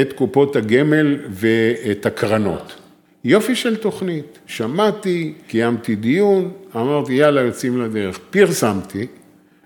[0.00, 2.79] את קופות הגמל ואת הקרנות.
[3.24, 9.06] יופי של תוכנית, שמעתי, קיימתי דיון, אמרתי יאללה יוצאים לדרך, פרסמתי,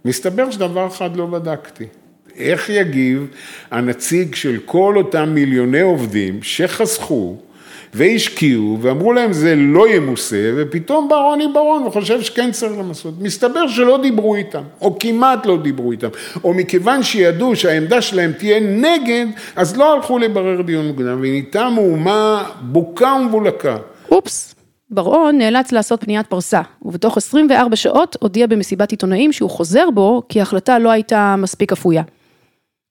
[0.04, 1.84] מסתבר שדבר אחד לא בדקתי.
[2.36, 3.26] איך יגיב
[3.70, 7.36] הנציג של כל אותם מיליוני עובדים שחסכו
[7.94, 13.14] והשקיעו ואמרו להם זה לא ימוסה ופתאום בא רוני ברון וחושב שכן צריך למסות.
[13.20, 16.08] מסתבר שלא דיברו איתם או כמעט לא דיברו איתם
[16.44, 19.26] או מכיוון שידעו שהעמדה שלהם תהיה נגד
[19.56, 23.76] אז לא הלכו לברר דיון מוקדם ונהייתה מהומה בוקה ומבולקה.
[24.10, 24.54] אופס.
[24.90, 30.40] בר-און נאלץ לעשות פניית פרסה, ובתוך 24 שעות הודיע במסיבת עיתונאים שהוא חוזר בו, כי
[30.40, 32.02] ההחלטה לא הייתה מספיק אפויה.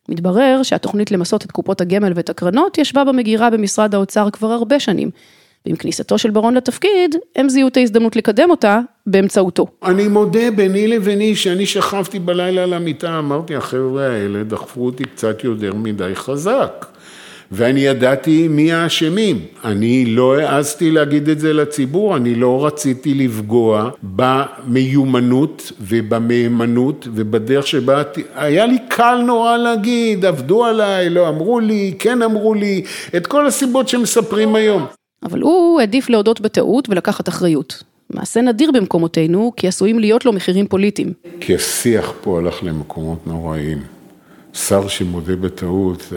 [0.09, 5.09] מתברר שהתוכנית למסות את קופות הגמל ואת הקרנות ישבה במגירה במשרד האוצר כבר הרבה שנים.
[5.65, 9.67] ועם כניסתו של ברון לתפקיד, הם זיהו את ההזדמנות לקדם אותה באמצעותו.
[9.83, 15.43] אני מודה ביני לביני שאני שכבתי בלילה על המיטה, אמרתי, החבר'ה האלה דחפו אותי קצת
[15.43, 16.85] יותר מדי חזק.
[17.55, 19.39] ואני ידעתי מי האשמים.
[19.63, 28.03] אני לא העזתי להגיד את זה לציבור, אני לא רציתי לפגוע במיומנות ובמהימנות ובדרך שבה...
[28.35, 32.83] היה לי קל נורא להגיד, עבדו עליי, לא אמרו לי, כן אמרו לי,
[33.17, 34.85] את כל הסיבות שמספרים היום.
[35.23, 37.83] אבל הוא העדיף להודות בטעות ולקחת אחריות.
[38.09, 41.13] מעשה נדיר במקומותינו, כי עשויים להיות לו מחירים פוליטיים.
[41.39, 43.81] כי השיח פה הלך למקומות נוראיים.
[44.53, 46.13] שר שמודה בטעות...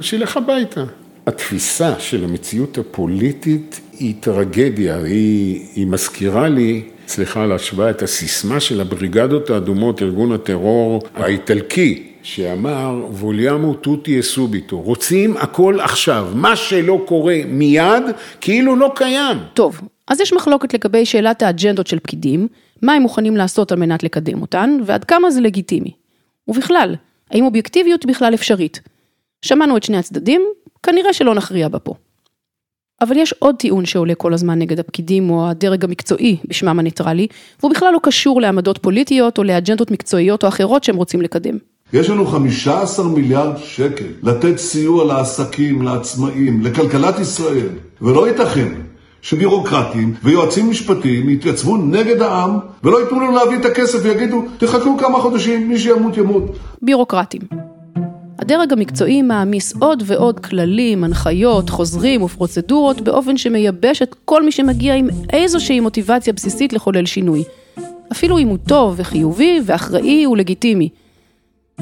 [0.00, 0.84] שילך הביתה.
[1.26, 8.60] התפיסה של המציאות הפוליטית היא טרגדיה, היא, היא מזכירה לי, סליחה על ההשוואה, את הסיסמה
[8.60, 17.04] של הבריגדות האדומות, ארגון הטרור האיטלקי, שאמר ווליאמו טוטי אסוביטו, רוצים הכל עכשיו, מה שלא
[17.06, 18.02] קורה מיד,
[18.40, 19.38] כאילו לא קיים.
[19.54, 22.48] טוב, אז יש מחלוקת לגבי שאלת האג'נדות של פקידים,
[22.82, 25.90] מה הם מוכנים לעשות על מנת לקדם אותן, ועד כמה זה לגיטימי.
[26.48, 26.96] ובכלל,
[27.30, 28.80] האם אובייקטיביות בכלל אפשרית?
[29.42, 30.42] שמענו את שני הצדדים,
[30.82, 31.94] כנראה שלא נכריע בה פה.
[33.00, 37.26] אבל יש עוד טיעון שעולה כל הזמן נגד הפקידים או הדרג המקצועי בשמם הניטרלי,
[37.60, 41.56] והוא בכלל לא קשור לעמדות פוליטיות או לאג'נדות מקצועיות או אחרות שהם רוצים לקדם.
[41.92, 47.68] יש לנו 15 מיליארד שקל לתת סיוע לעסקים, לעצמאים, לכלכלת ישראל,
[48.02, 48.72] ולא ייתכן
[49.22, 55.18] שבירוקרטים ויועצים משפטיים יתייצבו נגד העם ולא ייתנו לנו להביא את הכסף ויגידו תחכו כמה
[55.18, 56.44] חודשים, מי שימות ימות.
[56.82, 57.40] בירוקרטים.
[58.40, 64.94] הדרג המקצועי מעמיס עוד ועוד כללים, הנחיות, חוזרים ופרוצדורות באופן שמייבש את כל מי שמגיע
[64.94, 67.42] עם איזושהי מוטיבציה בסיסית לחולל שינוי.
[68.12, 70.88] אפילו אם הוא טוב וחיובי ואחראי ולגיטימי.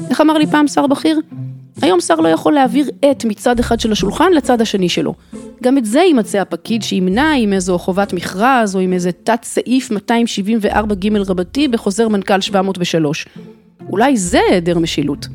[0.09, 1.19] איך אמר לי פעם שר בכיר?
[1.81, 5.13] היום שר לא יכול להעביר עט מצד אחד של השולחן לצד השני שלו.
[5.63, 9.91] גם את זה יימצא הפקיד שימנע עם איזו חובת מכרז או עם איזה תת סעיף
[9.91, 13.25] 274ג רבתי בחוזר מנכ"ל 703.
[13.89, 15.27] אולי זה היעדר משילות.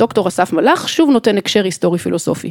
[0.00, 2.50] דוקטור אסף מלאך שוב נותן הקשר היסטורי פילוסופי.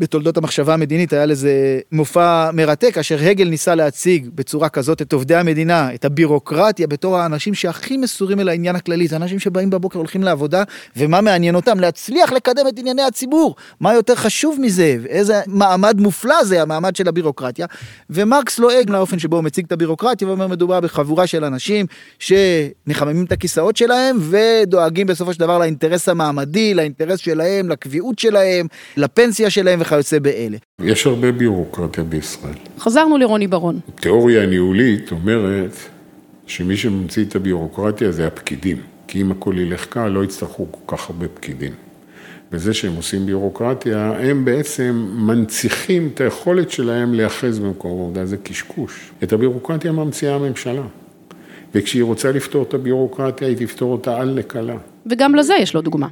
[0.00, 5.34] בתולדות המחשבה המדינית היה לזה מופע מרתק, אשר הגל ניסה להציג בצורה כזאת את עובדי
[5.34, 10.22] המדינה, את הבירוקרטיה, בתור האנשים שהכי מסורים אל העניין הכללי, זה אנשים שבאים בבוקר, הולכים
[10.22, 10.62] לעבודה,
[10.96, 11.80] ומה מעניין אותם?
[11.80, 13.56] להצליח לקדם את ענייני הציבור.
[13.80, 14.96] מה יותר חשוב מזה?
[15.08, 17.66] איזה מעמד מופלא זה המעמד של הבירוקרטיה.
[18.10, 21.86] ומרקס לועג לאופן שבו הוא מציג את הבירוקרטיה, ואומר מדובר בחבורה של אנשים
[22.18, 29.50] שמחממים את הכיסאות שלהם, ודואגים בסופו של דבר לאינטרס המעמדי, לאינטרס שלהם, לקביעות שלהם, לפנסיה
[29.50, 30.56] שלהם וכיוצא באלה.
[30.82, 32.54] יש הרבה ביורוקרטיה בישראל.
[32.78, 33.80] חזרנו לרוני ברון.
[33.94, 35.76] תיאוריה ניהולית אומרת
[36.46, 38.76] שמי שממציא את הביורוקרטיה זה הפקידים.
[39.06, 41.72] כי אם הכל ילך קל, לא יצטרכו כל כך הרבה פקידים.
[42.52, 49.10] בזה שהם עושים ביורוקרטיה, הם בעצם מנציחים את היכולת שלהם להיאחז במקום עבודה, זה קשקוש.
[49.22, 50.82] את הביורוקרטיה ממציאה הממשלה.
[51.74, 54.76] וכשהיא רוצה לפתור את הביורוקרטיה, היא תפתור אותה על נקלה.
[55.06, 56.08] וגם לזה יש לו דוגמה.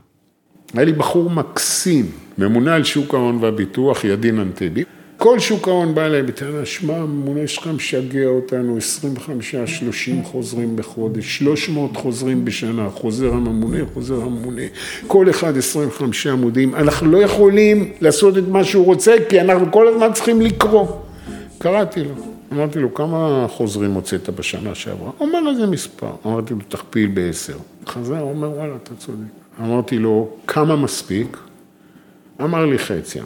[0.74, 2.06] היה לי בחור מקסים,
[2.38, 4.84] ממונה על שוק ההון והביטוח, ידין אנטבי.
[5.16, 8.78] כל שוק ההון בא אליי בטענה, שמע, הממונה שלך משגע אותנו,
[10.22, 14.62] 25-30 חוזרים בחודש, 300 חוזרים בשנה, חוזר הממונה, חוזר הממונה,
[15.06, 19.88] כל אחד 25 עמודים, אנחנו לא יכולים לעשות את מה שהוא רוצה, כי אנחנו כל
[19.88, 20.86] הזמן צריכים לקרוא.
[21.58, 25.10] קראתי לו, אמרתי לו, כמה חוזרים הוצאת בשנה שעברה?
[25.18, 27.56] הוא אומר איזה מספר, אמרתי לו, תכפיל בעשר.
[27.86, 29.18] חזר, הוא אומר, וואלה, אתה צודק.
[29.60, 31.36] אמרתי לו, כמה מספיק?
[32.40, 33.20] אמר לי חצי.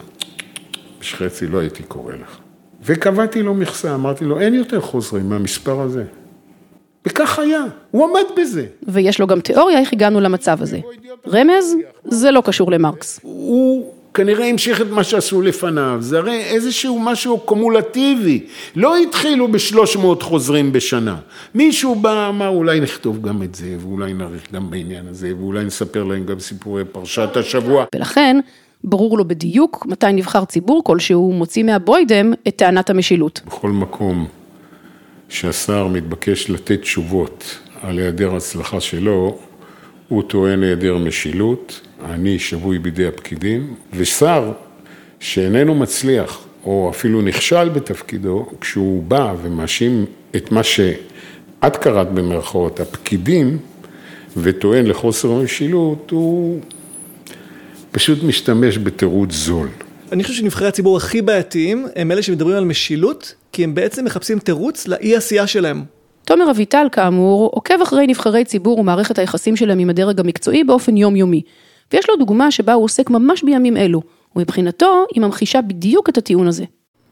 [1.03, 2.39] חצי לא הייתי קורא לך.
[2.85, 6.05] וקבעתי לו מכסה, אמרתי לו, אין יותר חוזרים מהמספר הזה.
[7.07, 8.67] וכך היה, הוא עמד בזה.
[8.89, 10.81] ויש לו גם תיאוריה איך הגענו למצב הזה.
[11.29, 13.21] רמז, זה לא קשור למרקס.
[13.23, 18.47] הוא כנראה המשיך את מה שעשו לפניו, זה הרי איזשהו משהו קומולטיבי.
[18.77, 21.17] לא התחילו בשלוש מאות חוזרים בשנה.
[21.55, 26.05] מישהו בא, אמר אולי נכתוב גם את זה, ואולי נאריך גם בעניין הזה, ואולי נספר
[26.05, 27.85] להם גם סיפורי פרשת השבוע.
[27.95, 28.41] ולכן,
[28.85, 33.41] ברור לו בדיוק מתי נבחר ציבור כלשהו מוציא מהבוידם את טענת המשילות.
[33.47, 34.27] בכל מקום
[35.29, 39.39] שהשר מתבקש לתת תשובות על היעדר הצלחה שלו,
[40.09, 44.53] הוא טוען היעדר משילות, אני שבוי בידי הפקידים, ושר
[45.21, 50.05] שאיננו מצליח, או אפילו נכשל בתפקידו, כשהוא בא ומאשים
[50.37, 53.59] את מה שאת קראת במרכאות, הפקידים,
[54.37, 56.61] וטוען לחוסר משילות, הוא
[57.91, 59.69] פשוט משתמש בתירוץ זול.
[60.13, 64.39] אני חושב שנבחרי הציבור הכי בעייתיים הם אלה שמדברים על משילות, כי הם בעצם מחפשים
[64.39, 65.85] תירוץ לאי עשייה שלהם.
[66.25, 71.43] תומר אביטל, כאמור, עוקב אחרי נבחרי ציבור ומערכת היחסים שלהם עם הדרג המקצועי באופן יומיומי.
[71.93, 74.03] ויש לו דוגמה שבה הוא עוסק ממש בימים אלו,
[74.37, 76.65] ומבחינתו היא ממחישה בדיוק את הטיעון הזה.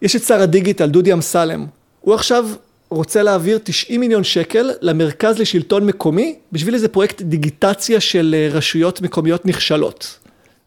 [0.03, 1.67] יש את שר הדיגיטל, דודי אמסלם.
[2.01, 2.49] הוא עכשיו
[2.91, 9.03] רוצה להעביר 90 מיליון שקל למרכז לשלטון מקומי, בשביל איזה פרויקט דיגיטציה של אה, רשויות
[9.03, 10.19] מקומיות נכשלות.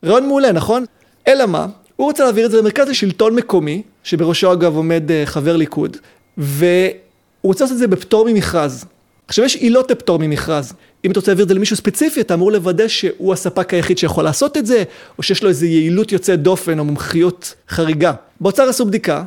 [0.05, 0.85] רעיון מעולה, נכון?
[1.27, 1.67] אלא מה?
[1.95, 5.97] הוא רוצה להעביר את זה למרכז לשלטון מקומי, שבראשו אגב עומד אה, חבר ליכוד,
[6.37, 6.93] והוא
[7.43, 8.85] רוצה לעשות את זה בפטור ממכרז.
[9.27, 10.73] עכשיו יש עילות לפטור ממכרז.
[11.05, 14.23] אם אתה רוצה להעביר את זה למישהו ספציפי, אתה אמור לוודא שהוא הספק היחיד שיכול
[14.23, 14.83] לעשות את זה,
[15.17, 18.13] או שיש לו איזו יעילות יוצאת דופן או מומחיות חריגה.
[18.41, 19.23] באוצר עשו בדיקה,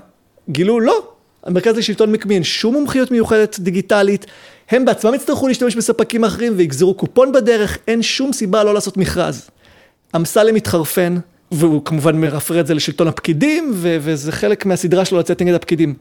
[0.50, 1.08] גילו לא,
[1.44, 4.26] המרכז לשלטון מקומי אין שום מומחיות מיוחדת דיגיטלית,
[4.70, 9.50] הם בעצמם יצטרכו להשתמש בספקים אחרים ויגזרו קופון בדרך, אין שום סיבה לא לעשות מכרז.
[10.16, 11.16] אמסלם מתחרפן,
[11.52, 15.94] והוא כמובן מרפרר את זה לשלטון הפקידים, ו- וזה חלק מהסדרה שלו לצאת נגד הפקידים.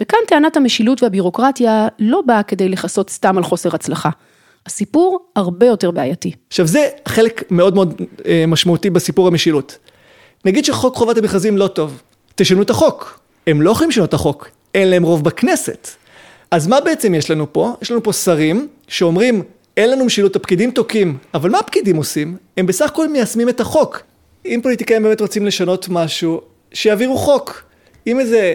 [0.00, 4.10] וכאן טענת המשילות והבירוקרטיה לא באה כדי לכסות סתם על חוסר הצלחה.
[4.66, 6.32] הסיפור הרבה יותר בעייתי.
[6.48, 9.78] עכשיו זה חלק מאוד מאוד אה, משמעותי בסיפור המשילות.
[10.44, 12.02] נגיד שחוק חובת המכרזים לא טוב,
[12.34, 13.20] תשנו את החוק.
[13.46, 15.88] הם לא יכולים לשנות את החוק, אין להם רוב בכנסת.
[16.50, 17.72] אז מה בעצם יש לנו פה?
[17.82, 19.42] יש לנו פה שרים שאומרים,
[19.76, 21.18] אין לנו משילות, הפקידים תוקעים.
[21.34, 22.36] אבל מה הפקידים עושים?
[22.56, 24.02] הם בסך הכל מיישמים את החוק.
[24.46, 26.40] אם פוליטיקאים באמת רוצים לשנות משהו,
[26.72, 27.62] שיעבירו חוק.
[28.06, 28.54] אם איזה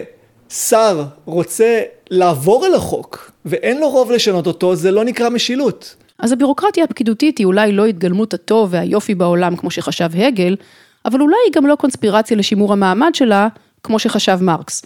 [0.50, 5.94] שר רוצה לעבור על החוק, ואין לו רוב לשנות אותו, זה לא נקרא משילות.
[6.18, 10.56] אז הבירוקרטיה הפקידותית היא אולי לא התגלמות הטוב והיופי בעולם כמו שחשב הגל,
[11.04, 13.48] אבל אולי היא גם לא קונספירציה לשימור המעמד שלה,
[13.82, 14.82] כמו שחשב מרקס.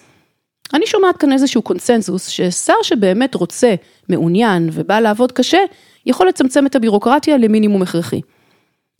[0.75, 3.75] אני שומעת כאן איזשהו קונסנזוס ששר שבאמת רוצה,
[4.09, 5.59] מעוניין ובא לעבוד קשה,
[6.07, 8.21] יכול לצמצם את הבירוקרטיה למינימום הכרחי.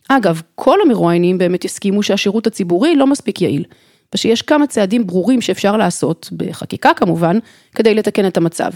[0.09, 3.63] אגב, כל המרואיינים באמת הסכימו שהשירות הציבורי לא מספיק יעיל,
[4.15, 7.37] ושיש כמה צעדים ברורים שאפשר לעשות, בחקיקה כמובן,
[7.75, 8.71] כדי לתקן את המצב.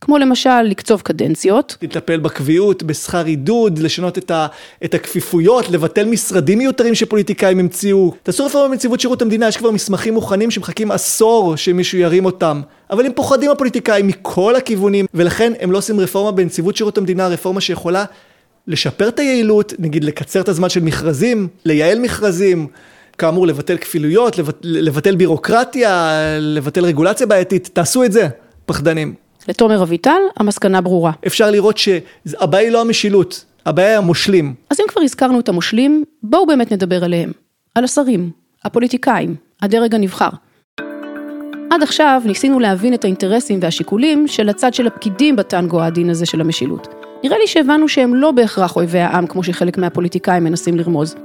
[0.00, 1.76] כמו למשל לקצוב קדנציות.
[1.82, 4.46] לטפל בקביעות, בשכר עידוד, לשנות את, ה,
[4.84, 8.14] את הכפיפויות, לבטל משרדים מיותרים שפוליטיקאים המציאו.
[8.22, 12.60] תעשו רפורמה בנציבות שירות המדינה, יש כבר מסמכים מוכנים שמחכים עשור שמישהו ירים אותם.
[12.90, 17.60] אבל הם פוחדים הפוליטיקאים מכל הכיוונים, ולכן הם לא עושים רפורמה בנציבות שירות המדינה, רפורמה
[17.60, 18.04] שיכולה
[18.66, 22.66] לשפר את היעילות, נגיד לקצר את הזמן של מכרזים, לייעל מכרזים.
[23.18, 28.28] כאמור, לבטל כפילויות, לבטל בירוקרטיה, לבטל רגולציה בעייתית, תעשו את זה,
[28.66, 29.25] פחדנים.
[29.48, 31.12] לתומר אביטל, המסקנה ברורה.
[31.26, 34.54] אפשר לראות שהבעיה היא לא המשילות, הבעיה היא המושלים.
[34.70, 37.32] אז אם כבר הזכרנו את המושלים, בואו באמת נדבר עליהם.
[37.74, 38.30] על השרים,
[38.64, 40.28] הפוליטיקאים, הדרג הנבחר.
[41.70, 46.40] עד עכשיו ניסינו להבין את האינטרסים והשיקולים של הצד של הפקידים בטנגו העדין הזה של
[46.40, 46.88] המשילות.
[47.24, 51.16] נראה לי שהבנו שהם לא בהכרח אויבי העם כמו שחלק מהפוליטיקאים מנסים לרמוז.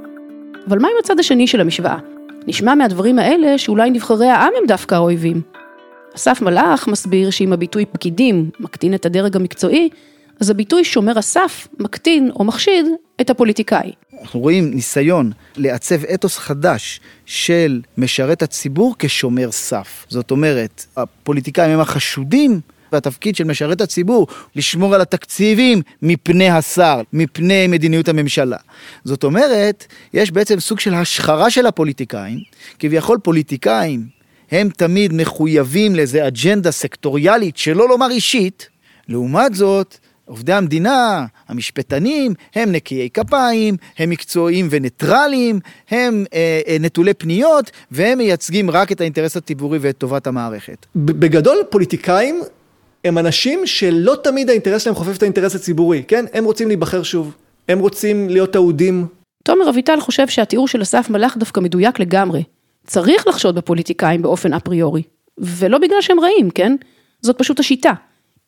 [0.68, 1.96] אבל מה עם הצד השני של המשוואה?
[2.46, 5.42] נשמע מהדברים האלה שאולי נבחרי העם הם דווקא האויבים.
[6.16, 9.88] אסף מלאך מסביר שאם הביטוי פקידים מקטין את הדרג המקצועי,
[10.40, 12.86] אז הביטוי שומר הסף מקטין או מחשיד
[13.20, 13.92] את הפוליטיקאי.
[14.22, 20.06] אנחנו רואים ניסיון לעצב אתוס חדש של משרת הציבור כשומר סף.
[20.08, 22.60] זאת אומרת, הפוליטיקאים הם החשודים
[22.92, 28.56] והתפקיד של משרת הציבור לשמור על התקציבים מפני השר, מפני מדיניות הממשלה.
[29.04, 32.38] זאת אומרת, יש בעצם סוג של השחרה של הפוליטיקאים,
[32.78, 34.21] כביכול פוליטיקאים
[34.52, 38.68] הם תמיד מחויבים לאיזה אג'נדה סקטוריאלית, שלא לומר אישית,
[39.08, 45.60] לעומת זאת, עובדי המדינה, המשפטנים, הם נקיי כפיים, הם מקצועיים וניטרליים,
[45.90, 50.86] הם אה, אה, נטולי פניות, והם מייצגים רק את האינטרס הציבורי ואת טובת המערכת.
[50.96, 52.42] בגדול, פוליטיקאים
[53.04, 56.24] הם אנשים שלא תמיד האינטרס שלהם חופף את האינטרס הציבורי, כן?
[56.32, 57.34] הם רוצים להיבחר שוב,
[57.68, 59.06] הם רוצים להיות אהודים.
[59.44, 62.42] תומר אביטל חושב שהתיאור של אסף מלאך דווקא מדויק לגמרי.
[62.86, 65.02] צריך לחשוד בפוליטיקאים באופן אפריורי,
[65.38, 66.76] ולא בגלל שהם רעים, כן?
[67.20, 67.92] זאת פשוט השיטה.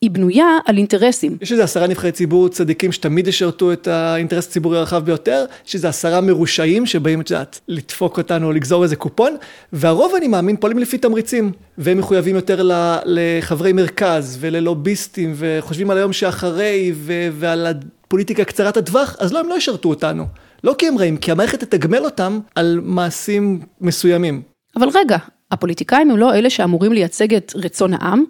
[0.01, 1.37] היא בנויה על אינטרסים.
[1.41, 5.89] יש איזה עשרה נבחרי ציבור צדיקים שתמיד ישרתו את האינטרס הציבורי הרחב ביותר, יש איזה
[5.89, 9.35] עשרה מרושעים שבאים, את יודעת, לדפוק אותנו, לגזור איזה קופון,
[9.73, 12.69] והרוב, אני מאמין, פועלים לפי תמריצים, והם מחויבים יותר
[13.05, 16.91] לחברי מרכז וללוביסטים, וחושבים על היום שאחרי,
[17.39, 20.25] ועל הפוליטיקה קצרת הטווח, אז לא, הם לא ישרתו אותנו.
[20.65, 24.41] לא כי הם רעים, כי המערכת תתגמל אותם על מעשים מסוימים.
[24.75, 25.17] אבל רגע,
[25.51, 28.23] הפוליטיקאים הם לא אלה שאמורים לייצג את רצון העם?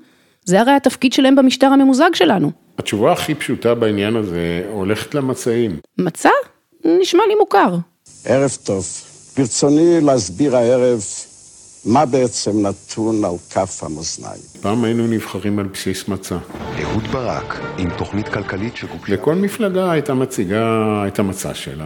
[0.45, 2.51] זה הרי התפקיד שלהם במשטר הממוזג שלנו.
[2.77, 5.79] התשובה הכי פשוטה בעניין הזה הולכת למצעים.
[5.97, 6.29] מצע?
[6.85, 7.75] נשמע לי מוכר.
[8.25, 8.85] ערב טוב.
[9.37, 11.03] ברצוני להסביר הערב
[11.85, 14.41] מה בעצם נתון על כף המאזניים.
[14.61, 16.37] פעם היינו נבחרים על בסיס מצע.
[16.83, 19.13] אהוד ברק, עם תוכנית כלכלית שגובשה.
[19.13, 21.85] לכל מפלגה הייתה מציגה את המצע שלה.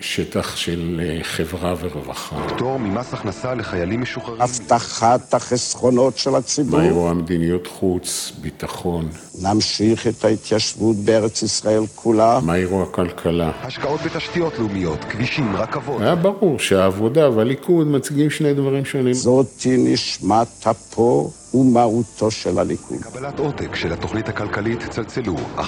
[0.00, 2.48] שטח של אה, חברה ורווחה.
[2.48, 4.40] פטור ממס הכנסה לחיילים משוחררים.
[4.40, 6.78] הבטחת החסכונות של הציבור.
[6.78, 9.08] מהי רואה מדיניות חוץ, ביטחון.
[9.42, 12.40] נמשיך את ההתיישבות בארץ ישראל כולה.
[12.42, 13.50] מהי רואה כלכלה.
[13.62, 16.00] השקעות בתשתיות לאומיות, כבישים, רכבות.
[16.00, 19.12] היה ברור שהעבודה והליכוד מציגים שני דברים שונים.
[19.12, 22.98] זאתי נשמת אפו ומהותו של הליכוד.
[23.00, 25.60] קבלת עותק של התוכנית הכלכלית צלצלו 12-12-33-2299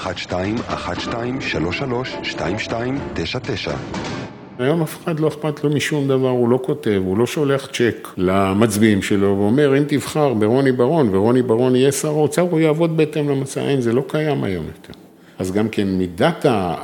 [4.59, 8.09] היום אף אחד לא אכפת לו משום דבר, הוא לא כותב, הוא לא שולח צ'ק
[8.17, 13.29] למצביעים שלו ואומר, אם תבחר ברוני ברון ורוני ברון יהיה שר האוצר, הוא יעבוד בהתאם
[13.29, 14.93] למצע, אין, זה לא קיים היום יותר.
[15.39, 16.75] אז גם כן מידת ה...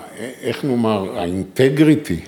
[0.43, 2.21] איך נאמר, האינטגריטי,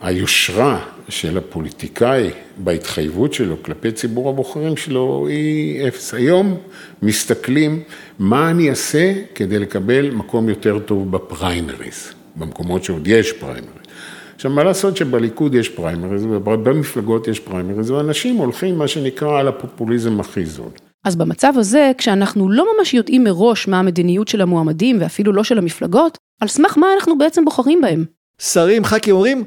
[0.00, 6.14] היושרה של הפוליטיקאי בהתחייבות שלו כלפי ציבור הבוחרים שלו היא אפס.
[6.14, 6.56] היום
[7.02, 7.82] מסתכלים
[8.18, 13.78] מה אני אעשה כדי לקבל מקום יותר טוב בפריימריז, במקומות שעוד יש פריימריז.
[14.34, 20.20] עכשיו, מה לעשות שבליכוד יש פריימריז, ובמפלגות יש פריימריז, ואנשים הולכים, מה שנקרא, על הפופוליזם
[20.20, 20.70] הכי זול.
[21.04, 25.58] אז במצב הזה, כשאנחנו לא ממש יודעים מראש מה המדיניות של המועמדים, ואפילו לא של
[25.58, 28.04] המפלגות, על סמך מה אנחנו בעצם בוחרים בהם?
[28.40, 29.44] שרים, ח"כים אומרים,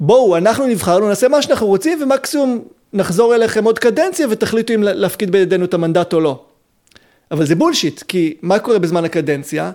[0.00, 5.32] בואו, אנחנו נבחרנו, נעשה מה שאנחנו רוצים, ומקסימום נחזור אליכם עוד קדנציה ותחליטו אם להפקיד
[5.32, 6.40] בידינו את המנדט או לא.
[7.30, 9.70] אבל זה bullshit, כי מה קורה בזמן הקדנציה?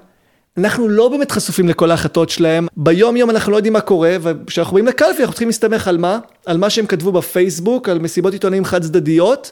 [0.58, 4.74] אנחנו לא באמת חשופים לכל ההחלטות שלהם, ביום יום אנחנו לא יודעים מה קורה, וכשאנחנו
[4.74, 6.20] באים לקלפי אנחנו צריכים להסתמך על מה?
[6.46, 9.52] על מה שהם כתבו בפייסבוק, על מסיבות עיתונאים חד צדדיות,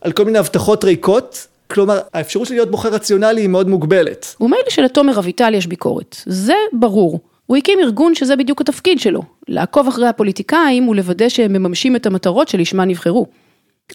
[0.00, 4.34] על כל מיני הבטחות ריקות, כלומר, האפשרות של להיות בוחר רציונלי היא מאוד מוגבלת.
[4.40, 7.20] ומילא שלתומר אביטל יש ביקורת, זה ברור.
[7.50, 12.48] הוא הקים ארגון שזה בדיוק התפקיד שלו, לעקוב אחרי הפוליטיקאים ולוודא שהם מממשים את המטרות
[12.48, 13.26] שלשמה נבחרו.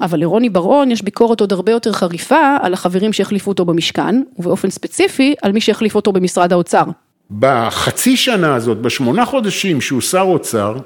[0.02, 4.70] אבל לרוני בר-און יש ביקורת עוד הרבה יותר חריפה על החברים שהחליפו אותו במשכן, ובאופן
[4.70, 6.84] ספציפי על מי שהחליף אותו במשרד האוצר.
[7.40, 10.78] בחצי שנה הזאת, בשמונה חודשים שהוא שר אוצר,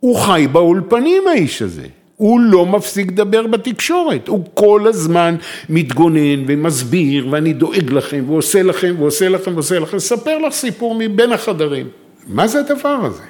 [0.00, 1.86] הוא חי באולפנים האיש הזה.
[2.16, 5.36] הוא לא מפסיק לדבר בתקשורת, הוא כל הזמן
[5.68, 11.32] מתגונן ומסביר ואני דואג לכם ועושה לכם ועושה לכם ועושה לכם, ספר לך סיפור מבין
[11.32, 11.86] החדרים.
[12.26, 13.22] מה זה הדבר הזה?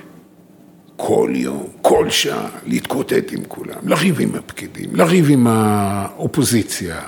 [0.96, 7.00] כל יום, כל שעה, להתקוטט עם כולם, לריב עם הפקידים, לריב עם האופוזיציה,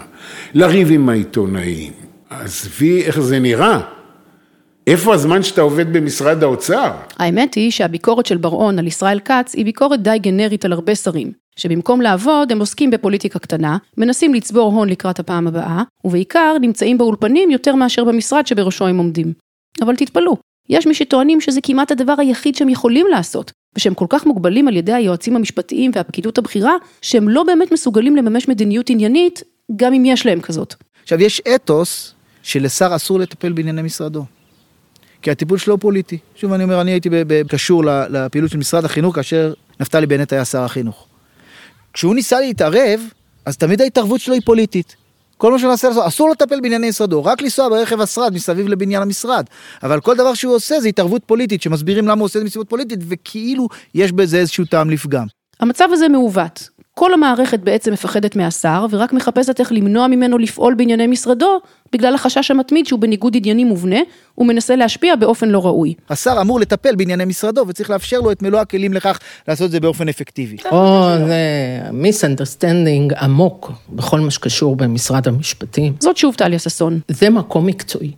[0.55, 1.93] לריב עם העיתונאים.
[2.31, 3.81] עזבי איך זה נראה.
[4.87, 6.93] איפה הזמן שאתה עובד במשרד האוצר?
[7.18, 11.33] האמת היא שהביקורת של בר-און על ישראל כץ היא ביקורת די גנרית על הרבה שרים,
[11.59, 17.50] שבמקום לעבוד הם עוסקים בפוליטיקה קטנה, מנסים לצבור הון לקראת הפעם הבאה, ובעיקר נמצאים באולפנים
[17.50, 19.32] יותר מאשר במשרד שבראשו הם עומדים.
[19.80, 20.36] אבל תתפלאו,
[20.68, 24.76] יש מי שטוענים שזה כמעט הדבר היחיד שהם יכולים לעשות, ושהם כל כך מוגבלים על
[24.76, 29.42] ידי היועצים המשפטיים והפקידות הבכירה, שהם לא באמת מסוגלים לממש מדיניות עניינית,
[29.76, 30.74] גם אם יש להם כזאת.
[31.02, 34.24] עכשיו, יש אתוס שלשר אסור לטפל בענייני משרדו.
[35.22, 36.18] כי הטיפול שלו הוא פוליטי.
[36.36, 37.09] שוב אני אומר, אני הייתי
[37.48, 41.07] קשור לפעילות של משרד החינוך כאשר נפתלי בנט היה שר החינוך.
[41.93, 43.01] כשהוא ניסה להתערב,
[43.47, 44.97] אז תמיד ההתערבות שלו היא פוליטית.
[45.36, 49.03] כל מה שהוא מנסה לעשות, אסור לטפל בענייני משרדו, רק לנסוע ברכב השרד מסביב לבניין
[49.03, 49.45] המשרד.
[49.82, 52.68] אבל כל דבר שהוא עושה זה התערבות פוליטית, שמסבירים למה הוא עושה את זה מסיבות
[52.68, 55.26] פוליטית, וכאילו יש בזה איזשהו טעם לפגם.
[55.61, 56.68] המצב הזה מעוות.
[56.99, 61.61] כל המערכת בעצם מפחדת מהשר, ורק מחפשת איך למנוע ממנו לפעול בענייני משרדו,
[61.92, 63.99] בגלל החשש המתמיד שהוא בניגוד עניינים מובנה,
[64.38, 65.94] ומנסה להשפיע באופן לא ראוי.
[66.11, 69.18] השר אמור לטפל בענייני משרדו, וצריך לאפשר לו את מלוא הכלים לכך
[69.49, 70.57] לעשות את זה באופן אפקטיבי.
[70.70, 71.36] או, זה
[71.92, 75.94] misunderstanding עמוק בכל מה שקשור במשרד המשפטים.
[76.01, 77.01] זאת שוב טליה ששון.
[77.09, 78.12] זה מקום מקצועי.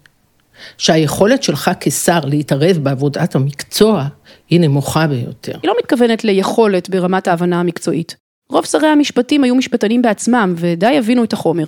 [0.79, 4.05] שהיכולת שלך כשר להתערב בעבודת המקצוע
[4.51, 5.59] היא נמוכה ביותר.
[5.63, 8.30] היא לא מתכוונת ליכולת ברמת ההבנה המקצועית.
[8.51, 11.65] רוב שרי המשפטים היו משפטנים בעצמם ודי הבינו את החומר.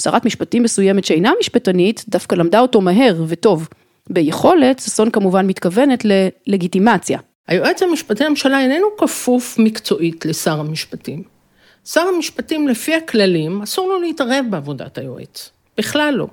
[0.00, 3.68] שרת משפטים מסוימת שאינה משפטנית, דווקא למדה אותו מהר וטוב.
[4.10, 6.04] ביכולת, ששון כמובן מתכוונת
[6.46, 7.18] ללגיטימציה.
[7.48, 11.22] היועץ המשפטי לממשלה איננו כפוף מקצועית לשר המשפטים.
[11.84, 16.26] שר המשפטים לפי הכללים אסור לו להתערב בעבודת היועץ, בכלל לא.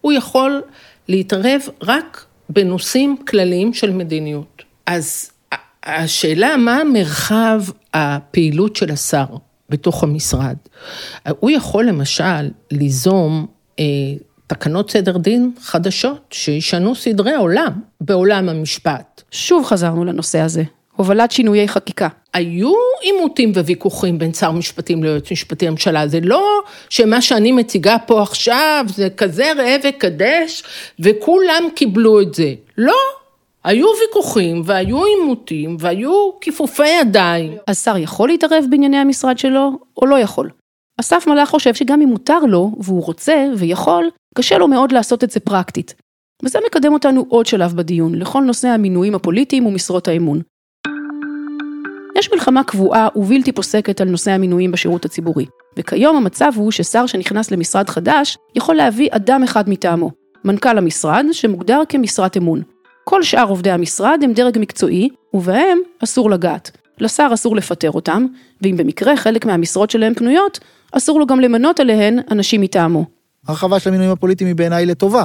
[0.00, 0.62] הוא יכול
[1.08, 4.62] להתערב רק בנושאים כלליים של מדיניות.
[4.86, 5.30] אז
[5.84, 7.62] השאלה מה מרחב
[7.94, 9.26] הפעילות של השר
[9.68, 10.56] בתוך המשרד.
[11.40, 13.46] הוא יכול למשל ליזום
[13.78, 13.84] אה,
[14.46, 19.22] תקנות סדר דין חדשות שישנו סדרי עולם בעולם המשפט.
[19.30, 20.62] שוב חזרנו לנושא הזה,
[20.96, 22.08] הובלת שינויי חקיקה.
[22.34, 28.22] היו עימותים וויכוחים בין שר משפטים ליועץ משפטי לממשלה, זה לא שמה שאני מציגה פה
[28.22, 30.62] עכשיו זה כזה ראה וקדש
[31.00, 33.23] וכולם קיבלו את זה, לא.
[33.64, 37.52] היו ויכוחים והיו עימותים והיו כיפופי ידיים.
[37.68, 40.50] השר יכול להתערב בענייני המשרד שלו או לא יכול?
[41.00, 45.30] אסף מלאך חושב שגם אם מותר לו, והוא רוצה ויכול, קשה לו מאוד לעשות את
[45.30, 45.94] זה פרקטית.
[46.42, 50.40] וזה מקדם אותנו עוד שלב בדיון, לכל נושא המינויים הפוליטיים ומשרות האמון.
[52.18, 55.46] יש מלחמה קבועה ובלתי פוסקת על נושא המינויים בשירות הציבורי,
[55.76, 60.10] וכיום המצב הוא ששר שנכנס למשרד חדש יכול להביא אדם אחד מטעמו,
[60.44, 62.73] מנכ"ל המשרד שמוגדר כמשרת אמון.
[63.04, 66.70] כל שאר עובדי המשרד הם דרג מקצועי, ובהם אסור לגעת.
[66.98, 68.26] לשר אסור לפטר אותם,
[68.62, 70.58] ואם במקרה חלק מהמשרות שלהם פנויות,
[70.92, 73.04] אסור לו גם למנות עליהן אנשים מטעמו.
[73.48, 75.24] הרחבה של המינויים הפוליטיים היא בעיניי לטובה.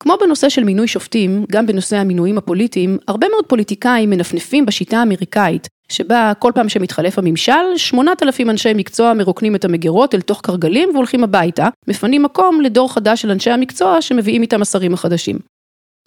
[0.00, 5.68] כמו בנושא של מינוי שופטים, גם בנושא המינויים הפוליטיים, הרבה מאוד פוליטיקאים מנפנפים בשיטה האמריקאית,
[5.88, 11.24] שבה כל פעם שמתחלף הממשל, 8,000 אנשי מקצוע מרוקנים את המגירות אל תוך קרגלים והולכים
[11.24, 15.38] הביתה, מפנים מקום לדור חדש של אנשי המקצוע שמביאים איתם השרים החדשים.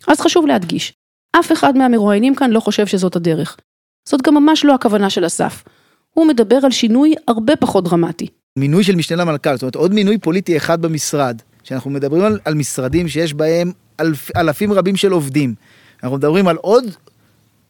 [0.07, 0.93] אז חשוב להדגיש,
[1.39, 3.57] אף אחד מהמרואיינים כאן לא חושב שזאת הדרך.
[4.09, 5.63] זאת גם ממש לא הכוונה של אסף.
[6.13, 8.27] הוא מדבר על שינוי הרבה פחות דרמטי.
[8.57, 12.53] מינוי של משנה למנכ"ל, זאת אומרת עוד מינוי פוליטי אחד במשרד, שאנחנו מדברים על, על
[12.53, 15.55] משרדים שיש בהם אלף, אלפים רבים של עובדים.
[16.03, 16.85] אנחנו מדברים על עוד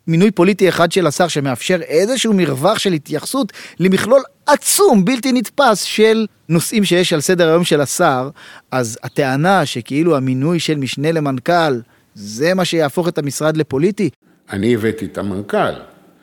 [0.07, 6.26] מינוי פוליטי אחד של השר שמאפשר איזשהו מרווח של התייחסות למכלול עצום, בלתי נתפס של
[6.49, 8.30] נושאים שיש על סדר היום של השר,
[8.72, 11.80] אז הטענה שכאילו המינוי של משנה למנכ"ל
[12.16, 14.09] זה מה שיהפוך את המשרד לפוליטי?
[14.51, 15.74] אני הבאתי את המנכ"ל,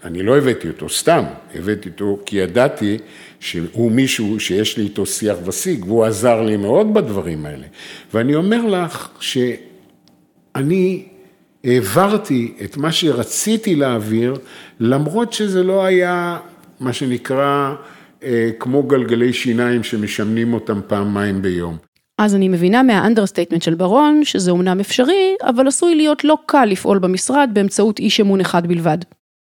[0.04, 1.24] אני לא הבאתי אותו סתם,
[1.54, 2.98] הבאתי אותו כי ידעתי
[3.40, 7.66] שהוא מישהו שיש לי איתו שיח ושיג, והוא עזר לי מאוד בדברים האלה.
[8.14, 11.04] ואני אומר לך שאני
[11.64, 14.34] העברתי את מה שרציתי להעביר,
[14.80, 16.38] למרות שזה לא היה
[16.80, 17.74] מה שנקרא
[18.22, 21.76] אה, כמו גלגלי שיניים שמשמנים אותם פעמיים ביום.
[22.18, 26.64] אז אני מבינה מה understatement של ברון, שזה אומנם אפשרי, אבל עשוי להיות לא קל
[26.64, 28.98] לפעול במשרד באמצעות איש אמון אחד בלבד.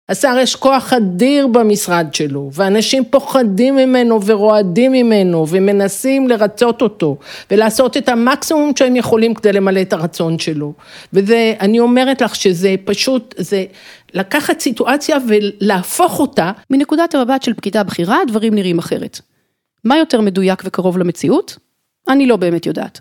[0.09, 7.17] השר יש כוח אדיר במשרד שלו, ואנשים פוחדים ממנו ורועדים ממנו, ומנסים לרצות אותו,
[7.51, 10.73] ולעשות את המקסימום שהם יכולים כדי למלא את הרצון שלו.
[11.13, 13.65] וזה, אני אומרת לך שזה פשוט, זה
[14.13, 16.51] לקחת סיטואציה ולהפוך אותה.
[16.69, 19.19] מנקודת המבט של פקידה בכירה, הדברים נראים אחרת.
[19.83, 21.70] מה יותר מדויק וקרוב למציאות?
[22.09, 22.99] אני לא באמת יודעת.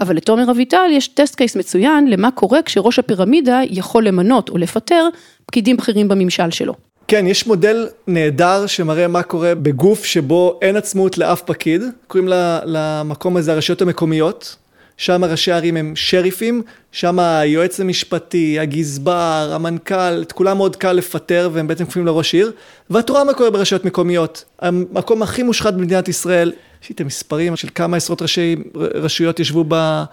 [0.00, 5.08] אבל לתומר אביטל יש טסט קייס מצוין למה קורה כשראש הפירמידה יכול למנות או לפטר
[5.46, 6.74] פקידים בכירים בממשל שלו.
[7.08, 12.28] כן, יש מודל נהדר שמראה מה קורה בגוף שבו אין עצמאות לאף פקיד, קוראים
[12.64, 14.56] למקום הזה הרשויות המקומיות,
[15.00, 21.50] שם ראשי הערים הם שריפים, שם היועץ המשפטי, הגזבר, המנכ"ל, את כולם מאוד קל לפטר
[21.52, 22.52] והם בעצם כפופים לראש עיר.
[22.90, 24.44] ואת רואה מה קורה ברשויות מקומיות.
[24.58, 29.64] המקום הכי מושחת במדינת ישראל, יש לי את המספרים של כמה עשרות ראשי רשויות ישבו
[29.68, 30.04] ב...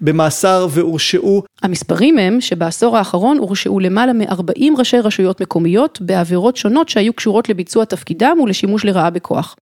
[0.00, 1.42] במאסר והורשעו.
[1.62, 7.84] המספרים הם שבעשור האחרון הורשעו למעלה מ-40 ראשי רשויות מקומיות בעבירות שונות שהיו קשורות לביצוע
[7.84, 9.56] תפקידם ולשימוש לרעה בכוח.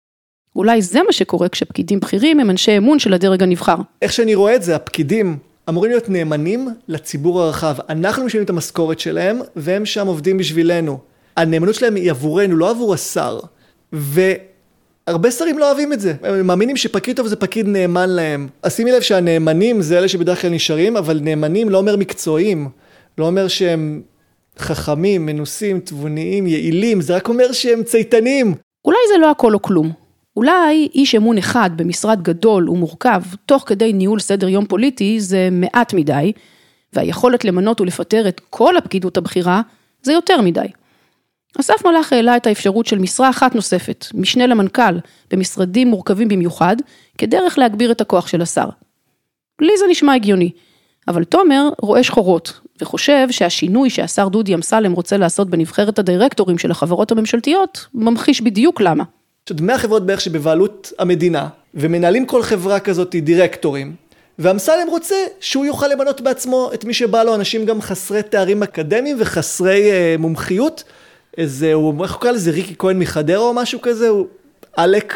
[0.55, 3.75] אולי זה מה שקורה כשפקידים בכירים הם אנשי אמון של הדרג הנבחר.
[4.01, 5.37] איך שאני רואה את זה, הפקידים
[5.69, 7.75] אמורים להיות נאמנים לציבור הרחב.
[7.89, 10.97] אנחנו משלמים את המשכורת שלהם, והם שם עובדים בשבילנו.
[11.37, 13.39] הנאמנות שלהם היא עבורנו, לא עבור השר.
[13.93, 16.13] והרבה שרים לא אוהבים את זה.
[16.23, 18.47] הם מאמינים שפקיד טוב זה פקיד נאמן להם.
[18.63, 22.69] אז שימי לב שהנאמנים זה אלה שבדרך כלל נשארים, אבל נאמנים לא אומר מקצועיים.
[23.17, 24.01] לא אומר שהם
[24.59, 28.55] חכמים, מנוסים, תבוניים, יעילים, זה רק אומר שהם צייתנים.
[28.85, 30.00] אולי זה לא הכל או כלום.
[30.35, 35.93] אולי איש אמון אחד במשרד גדול ומורכב, תוך כדי ניהול סדר יום פוליטי, זה מעט
[35.93, 36.31] מדי,
[36.93, 39.61] והיכולת למנות ולפטר את כל הפקידות הבכירה,
[40.03, 40.67] זה יותר מדי.
[41.59, 44.97] אסף מלאך העלה את האפשרות של משרה אחת נוספת, משנה למנכ"ל,
[45.31, 46.75] במשרדים מורכבים במיוחד,
[47.17, 48.69] כדרך להגביר את הכוח של השר.
[49.61, 50.51] לי זה נשמע הגיוני,
[51.07, 57.11] אבל תומר רואה שחורות, וחושב שהשינוי שהשר דודי אמסלם רוצה לעשות בנבחרת הדירקטורים של החברות
[57.11, 59.03] הממשלתיות, ממחיש בדיוק למה.
[59.47, 63.95] יש עוד 100 חברות בערך שבבעלות המדינה, ומנהלים כל חברה כזאת דירקטורים,
[64.39, 69.17] ואמסלם רוצה שהוא יוכל למנות בעצמו את מי שבא לו, אנשים גם חסרי תארים אקדמיים
[69.19, 70.83] וחסרי אה, מומחיות.
[71.37, 74.27] איזה, הוא, איך הוא קרא לזה, ריקי כהן מחדרה או משהו כזה, הוא
[74.75, 75.13] עלק,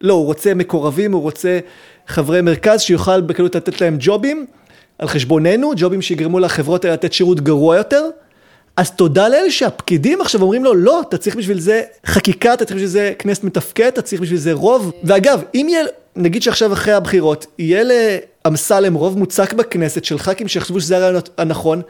[0.00, 1.58] לא, הוא רוצה מקורבים, הוא רוצה
[2.06, 4.46] חברי מרכז שיוכל בקלות לתת להם ג'ובים
[4.98, 8.04] על חשבוננו, ג'ובים שיגרמו לחברות האלה לתת שירות גרוע יותר.
[8.78, 12.76] אז תודה לאל שהפקידים עכשיו אומרים לו, לא, אתה צריך בשביל זה חקיקה, אתה צריך
[12.76, 14.92] בשביל זה כנסת מתפקד, אתה צריך בשביל זה רוב.
[15.04, 15.84] ואגב, אם יהיה,
[16.16, 21.82] נגיד שעכשיו אחרי הבחירות, יהיה לאמסלם רוב מוצק בכנסת של ח"כים שיחשבו שזה הרעיון הנכון,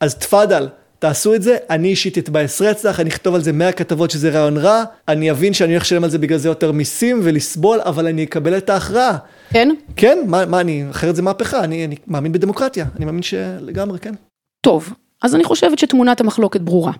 [0.00, 0.68] אז תפאדל,
[0.98, 4.56] תעשו את זה, אני אישית אתבאס רצח, אני אכתוב על זה 100 כתבות שזה רעיון
[4.56, 8.24] רע, אני אבין שאני הולך לשלם על זה בגלל זה יותר מיסים ולסבול, אבל אני
[8.24, 9.16] אקבל את ההכרעה.
[9.50, 9.68] כן?
[9.96, 14.14] כן, מה, מה אני, אחרת זה מהפכה, אני, אני מאמין בדמוקרטיה, אני מאמין שלגמרי, כן.
[14.60, 14.92] טוב,
[15.22, 16.92] אז אני חושבת שתמונת המחלוקת ברורה.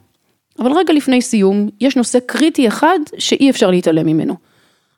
[0.59, 4.37] אבל רגע לפני סיום, יש נושא קריטי אחד שאי אפשר להתעלם ממנו.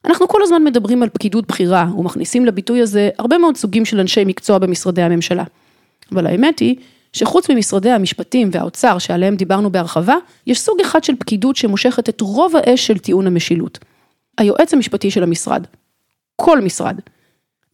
[0.04, 4.24] אנחנו כל הזמן מדברים על פקידות בכירה ומכניסים לביטוי הזה הרבה מאוד סוגים של אנשי
[4.24, 5.44] מקצוע במשרדי הממשלה.
[6.12, 6.76] אבל האמת היא
[7.12, 10.14] שחוץ ממשרדי המשפטים והאוצר שעליהם דיברנו בהרחבה,
[10.46, 13.78] יש סוג אחד של פקידות שמושכת את רוב האש של טיעון המשילות.
[14.38, 15.66] היועץ המשפטי של המשרד.
[16.36, 17.00] כל משרד.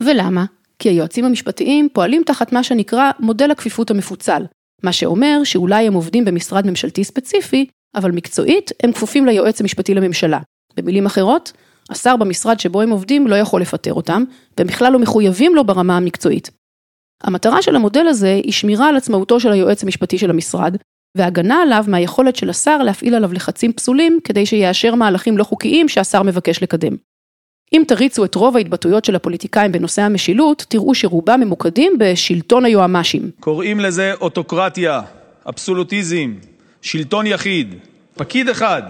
[0.01, 0.45] ולמה?
[0.79, 4.43] כי היועצים המשפטיים פועלים תחת מה שנקרא מודל הכפיפות המפוצל,
[4.83, 10.39] מה שאומר שאולי הם עובדים במשרד ממשלתי ספציפי, אבל מקצועית הם כפופים ליועץ המשפטי לממשלה.
[10.77, 11.53] במילים אחרות,
[11.91, 14.25] השר במשרד שבו הם עובדים לא יכול לפטר אותם,
[14.59, 16.51] והם בכלל לא מחויבים לו ברמה המקצועית.
[17.23, 20.77] המטרה של המודל הזה היא שמירה על עצמאותו של היועץ המשפטי של המשרד,
[21.17, 26.23] והגנה עליו מהיכולת של השר להפעיל עליו לחצים פסולים כדי שיאשר מהלכים לא חוקיים שהשר
[26.23, 26.97] מבקש לקדם.
[27.73, 33.31] אם תריצו את רוב ההתבטאויות של הפוליטיקאים בנושא המשילות, תראו שרובם ממוקדים בשלטון היועמ"שים.
[33.41, 35.01] קוראים לזה אוטוקרטיה,
[35.49, 36.35] אבסולוטיזם,
[36.83, 37.75] שלטון יחיד,
[38.15, 38.83] פקיד אחד.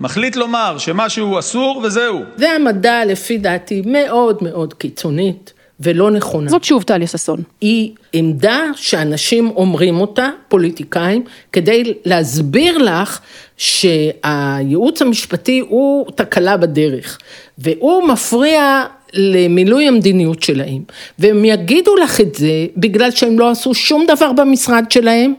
[0.00, 2.20] מחליט לומר שמשהו אסור וזהו.
[2.38, 6.50] והעמדה לפי דעתי מאוד מאוד קיצונית ולא נכונה.
[6.50, 7.42] זאת שוב טליה ששון.
[7.60, 13.20] היא עמדה שאנשים אומרים אותה, פוליטיקאים, כדי להסביר לך
[13.56, 17.18] שהייעוץ המשפטי הוא תקלה בדרך,
[17.58, 20.82] והוא מפריע למילוי המדיניות שלהם,
[21.18, 25.34] והם יגידו לך את זה בגלל שהם לא עשו שום דבר במשרד שלהם.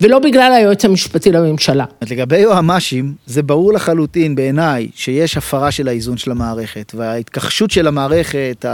[0.00, 1.84] ולא בגלל היועץ המשפטי לממשלה.
[2.10, 8.64] לגבי יועמ"שים, זה ברור לחלוטין בעיניי שיש הפרה של האיזון של המערכת, וההתכחשות של המערכת,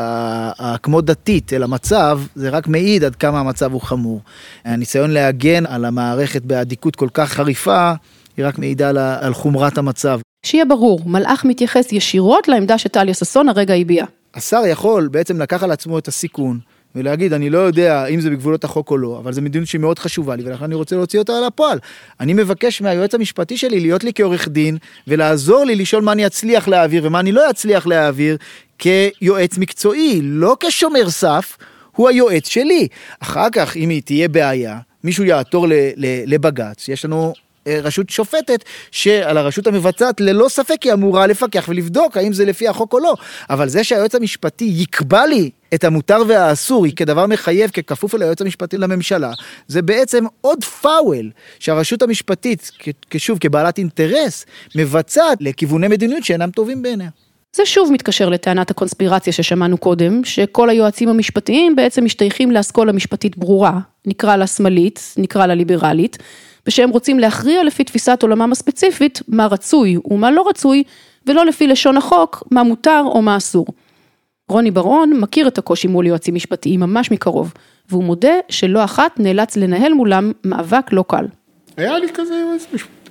[0.83, 4.21] כמו דתית, אל המצב, זה רק מעיד עד כמה המצב הוא חמור.
[4.65, 7.93] הניסיון להגן על המערכת באדיקות כל כך חריפה,
[8.37, 10.21] היא רק מעידה על חומרת המצב.
[10.47, 14.07] שיהיה ברור, מלאך מתייחס ישירות לעמדה שטליה ששון הרגע הביעה.
[14.35, 16.59] השר יכול בעצם לקח על עצמו את הסיכון
[16.95, 19.99] ולהגיד, אני לא יודע אם זה בגבולות החוק או לא, אבל זו מדיניות שהיא מאוד
[19.99, 21.79] חשובה לי, ולכן אני רוצה להוציא אותה על הפועל.
[22.21, 26.69] אני מבקש מהיועץ המשפטי שלי להיות לי כעורך דין, ולעזור לי לשאול מה אני אצליח
[26.69, 28.37] להעביר ומה אני לא אצליח להעביר,
[28.79, 31.57] כיועץ מקצועי, לא כשומר סף,
[31.97, 32.89] הוא היועץ שלי.
[33.21, 35.67] אחר כך, אם היא תהיה בעיה, מישהו יעתור
[36.27, 37.35] לבג"ץ, יש לנו
[37.67, 42.69] אה, רשות שופטת שעל הרשות המבצעת ללא ספק היא אמורה לפקח ולבדוק האם זה לפי
[42.69, 43.15] החוק או לא.
[43.51, 48.79] אבל זה שהיועץ המשפטי יקבע לי את המותר והאסור כדבר מחייב ככפוף אל היועץ המשפטי
[48.79, 49.33] לממשלה,
[49.69, 52.71] זה בעצם עוד פאוול שהרשות המשפטית,
[53.17, 57.11] שוב כבעלת אינטרס, מבצעת לכיווני מדיניות שאינם טובים בעיניה.
[57.57, 63.79] זה שוב מתקשר לטענת הקונספירציה ששמענו קודם, שכל היועצים המשפטיים בעצם משתייכים לאסכולה משפטית ברורה,
[64.07, 66.19] נקרא לה שמאלית, נקרא לה ליברלית,
[66.67, 70.83] ושהם רוצים להכריע לפי תפיסת עולמם הספציפית, מה רצוי ומה לא רצוי,
[71.27, 73.67] ולא לפי לשון החוק, מה מותר או מה אסור.
[74.51, 77.55] רוני בר-און מכיר את הקושי מול יועצים משפטיים ממש מקרוב,
[77.91, 81.27] והוא מודה שלא אחת נאלץ לנהל מולם מאבק לא קל.
[81.77, 83.11] היה לי כזה יועץ משפטי.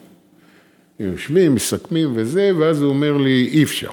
[1.00, 3.90] יושבים, מסכמים וזה, ואז הוא אומר לי, אי אפשר.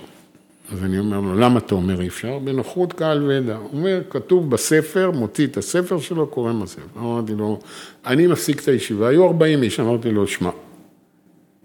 [0.73, 2.39] אז אני אומר לו, למה אתה אומר אי אפשר?
[2.39, 3.57] בנוחות קהל ועדה.
[3.57, 7.01] הוא אומר, כתוב בספר, מוציא את הספר שלו, קורא מהספר.
[7.01, 7.61] אמרתי לו,
[8.07, 10.51] אני מפסיק את הישיבה, היו 40 איש, אמרתי לו, שמע,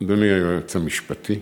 [0.03, 1.39] אדוני היועץ המשפטי,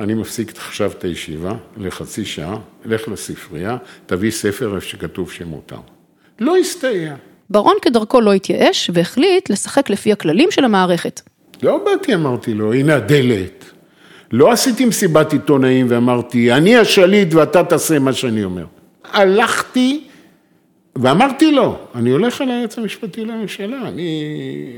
[0.00, 3.76] אני מפסיק עכשיו את הישיבה לחצי שעה, לך לספרייה,
[4.06, 5.76] תביא ספר איפה שכתוב שמותר.
[6.40, 7.14] לא הסתייע.
[7.50, 11.20] ברון כדרכו לא התייאש והחליט לשחק לפי הכללים של המערכת.
[11.62, 13.64] לא באתי, אמרתי לו, הנה הדלת.
[14.32, 18.64] לא עשיתי מסיבת עיתונאים ואמרתי, אני השליט ואתה תעשה מה שאני אומר.
[19.12, 20.04] הלכתי
[20.96, 24.24] ואמרתי לו, אני הולך על היועץ המשפטי לממשלה, אני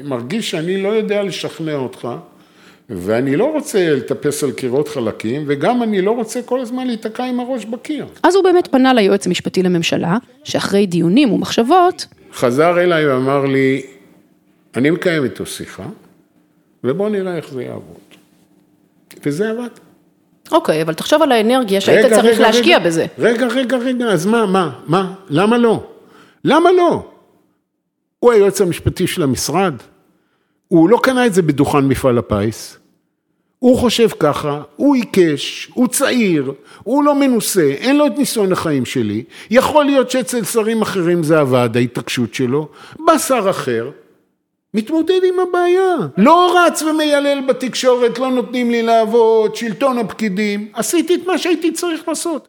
[0.05, 2.09] מרגיש שאני לא יודע לשכנע אותך,
[2.89, 7.41] ואני לא רוצה לטפס על קירות חלקים, וגם אני לא רוצה כל הזמן להיתקע עם
[7.41, 8.07] הראש בקיר.
[8.23, 12.07] אז הוא באמת פנה ליועץ המשפטי לממשלה, שאחרי דיונים ומחשבות...
[12.33, 13.83] חזר אליי ואמר לי,
[14.77, 15.87] אני מקיים איתו שיחה,
[16.85, 17.97] ובוא נראה איך זה יעבוד.
[19.25, 19.69] וזה עבד.
[20.53, 23.07] אוקיי, אבל תחשוב על האנרגיה שהיית רגע, צריך רגע, להשקיע רגע, בזה.
[23.19, 25.87] רגע, רגע, רגע, אז מה, מה, מה, למה לא?
[26.45, 27.07] למה לא?
[28.21, 29.75] הוא היועץ המשפטי של המשרד,
[30.75, 32.79] הוא לא קנה את זה בדוכן מפעל הפיס,
[33.59, 36.53] הוא חושב ככה, הוא עיקש, הוא צעיר,
[36.83, 41.41] הוא לא מנוסה, אין לו את ניסיון החיים שלי, יכול להיות שאצל שרים אחרים זה
[41.41, 42.69] עבד, ההתעקשות שלו,
[42.99, 43.91] בא שר אחר,
[44.75, 45.97] מתמודד עם הבעיה.
[46.17, 50.69] לא רץ ומיילל בתקשורת, לא נותנים לי לעבוד, שלטון הפקידים.
[50.73, 52.49] עשיתי את מה שהייתי צריך לעשות.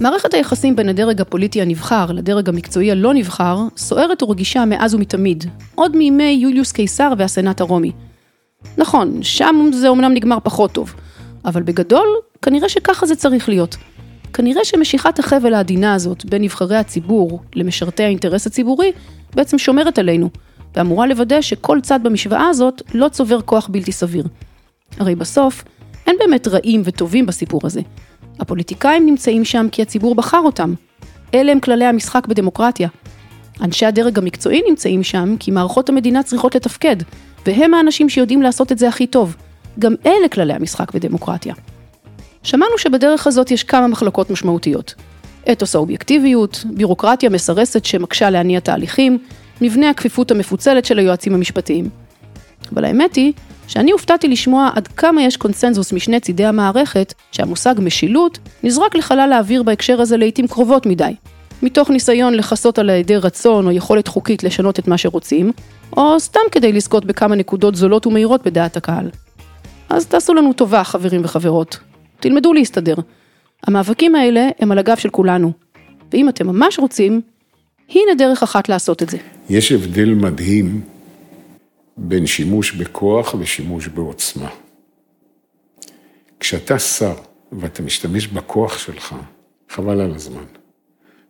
[0.00, 5.44] מערכת היחסים בין הדרג הפוליטי הנבחר לדרג המקצועי הלא נבחר סוערת ורגישה מאז ומתמיד,
[5.74, 7.92] עוד מימי יוליוס קיסר והסנאט הרומי.
[8.76, 10.94] נכון, שם זה אומנם נגמר פחות טוב,
[11.44, 12.08] אבל בגדול,
[12.42, 13.76] כנראה שככה זה צריך להיות.
[14.32, 18.92] כנראה שמשיכת החבל העדינה הזאת בין נבחרי הציבור למשרתי האינטרס הציבורי
[19.34, 20.30] בעצם שומרת עלינו,
[20.74, 24.24] ואמורה לוודא שכל צד במשוואה הזאת לא צובר כוח בלתי סביר.
[24.98, 25.64] הרי בסוף,
[26.06, 27.80] אין באמת רעים וטובים בסיפור הזה.
[28.40, 30.74] הפוליטיקאים נמצאים שם כי הציבור בחר אותם.
[31.34, 32.88] אלה הם כללי המשחק בדמוקרטיה.
[33.60, 36.96] אנשי הדרג המקצועי נמצאים שם כי מערכות המדינה צריכות לתפקד,
[37.46, 39.36] והם האנשים שיודעים לעשות את זה הכי טוב.
[39.78, 41.54] גם אלה כללי המשחק בדמוקרטיה.
[42.42, 44.94] שמענו שבדרך הזאת יש כמה מחלוקות משמעותיות.
[45.52, 49.18] אתוס האובייקטיביות, בירוקרטיה מסרסת שמקשה להניע תהליכים,
[49.60, 51.88] מבנה הכפיפות המפוצלת של היועצים המשפטיים.
[52.72, 53.32] אבל האמת היא
[53.70, 59.62] שאני הופתעתי לשמוע עד כמה יש קונסנזוס משני צידי המערכת שהמושג משילות נזרק לחלל האוויר
[59.62, 61.14] בהקשר הזה לעיתים קרובות מדי.
[61.62, 65.52] מתוך ניסיון לכסות על היעדר רצון או יכולת חוקית לשנות את מה שרוצים,
[65.96, 69.10] או סתם כדי לזכות בכמה נקודות זולות ומהירות בדעת הקהל.
[69.88, 71.78] אז תעשו לנו טובה, חברים וחברות.
[72.20, 72.94] תלמדו להסתדר.
[73.66, 75.52] המאבקים האלה הם על הגב של כולנו,
[76.12, 77.20] ואם אתם ממש רוצים,
[77.90, 79.18] הנה דרך אחת לעשות את זה.
[79.50, 80.80] יש הבדל מדהים
[81.96, 84.48] בין שימוש בכוח ושימוש בעוצמה.
[86.40, 87.14] כשאתה שר
[87.52, 89.14] ואתה משתמש בכוח שלך,
[89.68, 90.44] חבל על הזמן.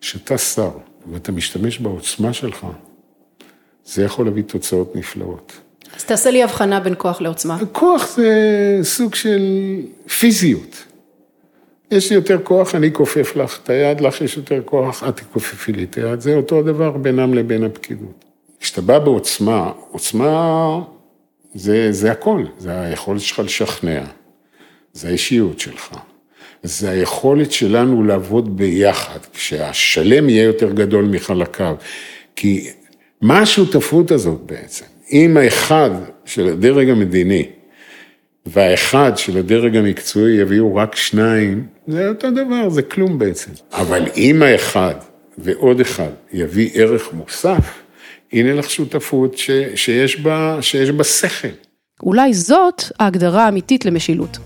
[0.00, 0.70] כשאתה שר
[1.12, 2.66] ואתה משתמש בעוצמה שלך,
[3.84, 5.52] זה יכול להביא תוצאות נפלאות.
[5.96, 7.58] אז תעשה לי הבחנה בין כוח לעוצמה.
[7.72, 9.42] כוח זה סוג של
[10.20, 10.84] פיזיות.
[11.90, 15.72] יש לי יותר כוח, אני כופף לך את היד, לך יש יותר כוח, את תכופפי
[15.72, 18.24] לי את היד, זה אותו הדבר בינם לבין הפקידות.
[18.60, 20.78] כשאתה בא בעוצמה, עוצמה
[21.54, 24.02] זה, זה הכל, זה היכולת שלך לשכנע,
[24.92, 25.90] זה האישיות שלך,
[26.62, 31.76] זה היכולת שלנו לעבוד ביחד, כשהשלם יהיה יותר גדול מחלקיו,
[32.36, 32.70] כי
[33.20, 34.84] מה השותפות הזאת בעצם?
[35.12, 35.90] אם האחד
[36.24, 37.46] של הדרג המדיני
[38.46, 43.50] והאחד של הדרג המקצועי יביאו רק שניים, זה אותו דבר, זה כלום בעצם.
[43.72, 44.94] אבל אם האחד
[45.38, 47.80] ועוד אחד יביא ערך מוסף,
[48.32, 51.48] הנה לך שותפות ש, שיש, בה, שיש בה שכל.
[52.02, 54.38] אולי זאת ההגדרה האמיתית למשילות.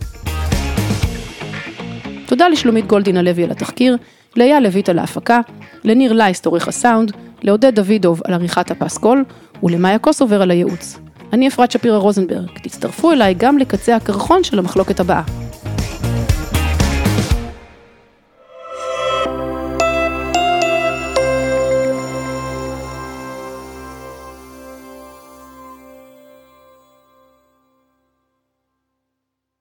[2.27, 3.97] תודה לשלומית גולדין הלוי על התחקיר,
[4.37, 5.41] לאייל לויט על ההפקה,
[5.85, 7.13] לניר לייסט עורך הסאונד,
[7.43, 9.25] לעודד דוידוב על עריכת הפסקול,
[9.63, 10.99] ולמאיה קוסובר על הייעוץ.
[11.33, 15.44] אני אפרת שפירא רוזנברג, תצטרפו אליי גם לקצה הקרחון של המחלוקת הבאה.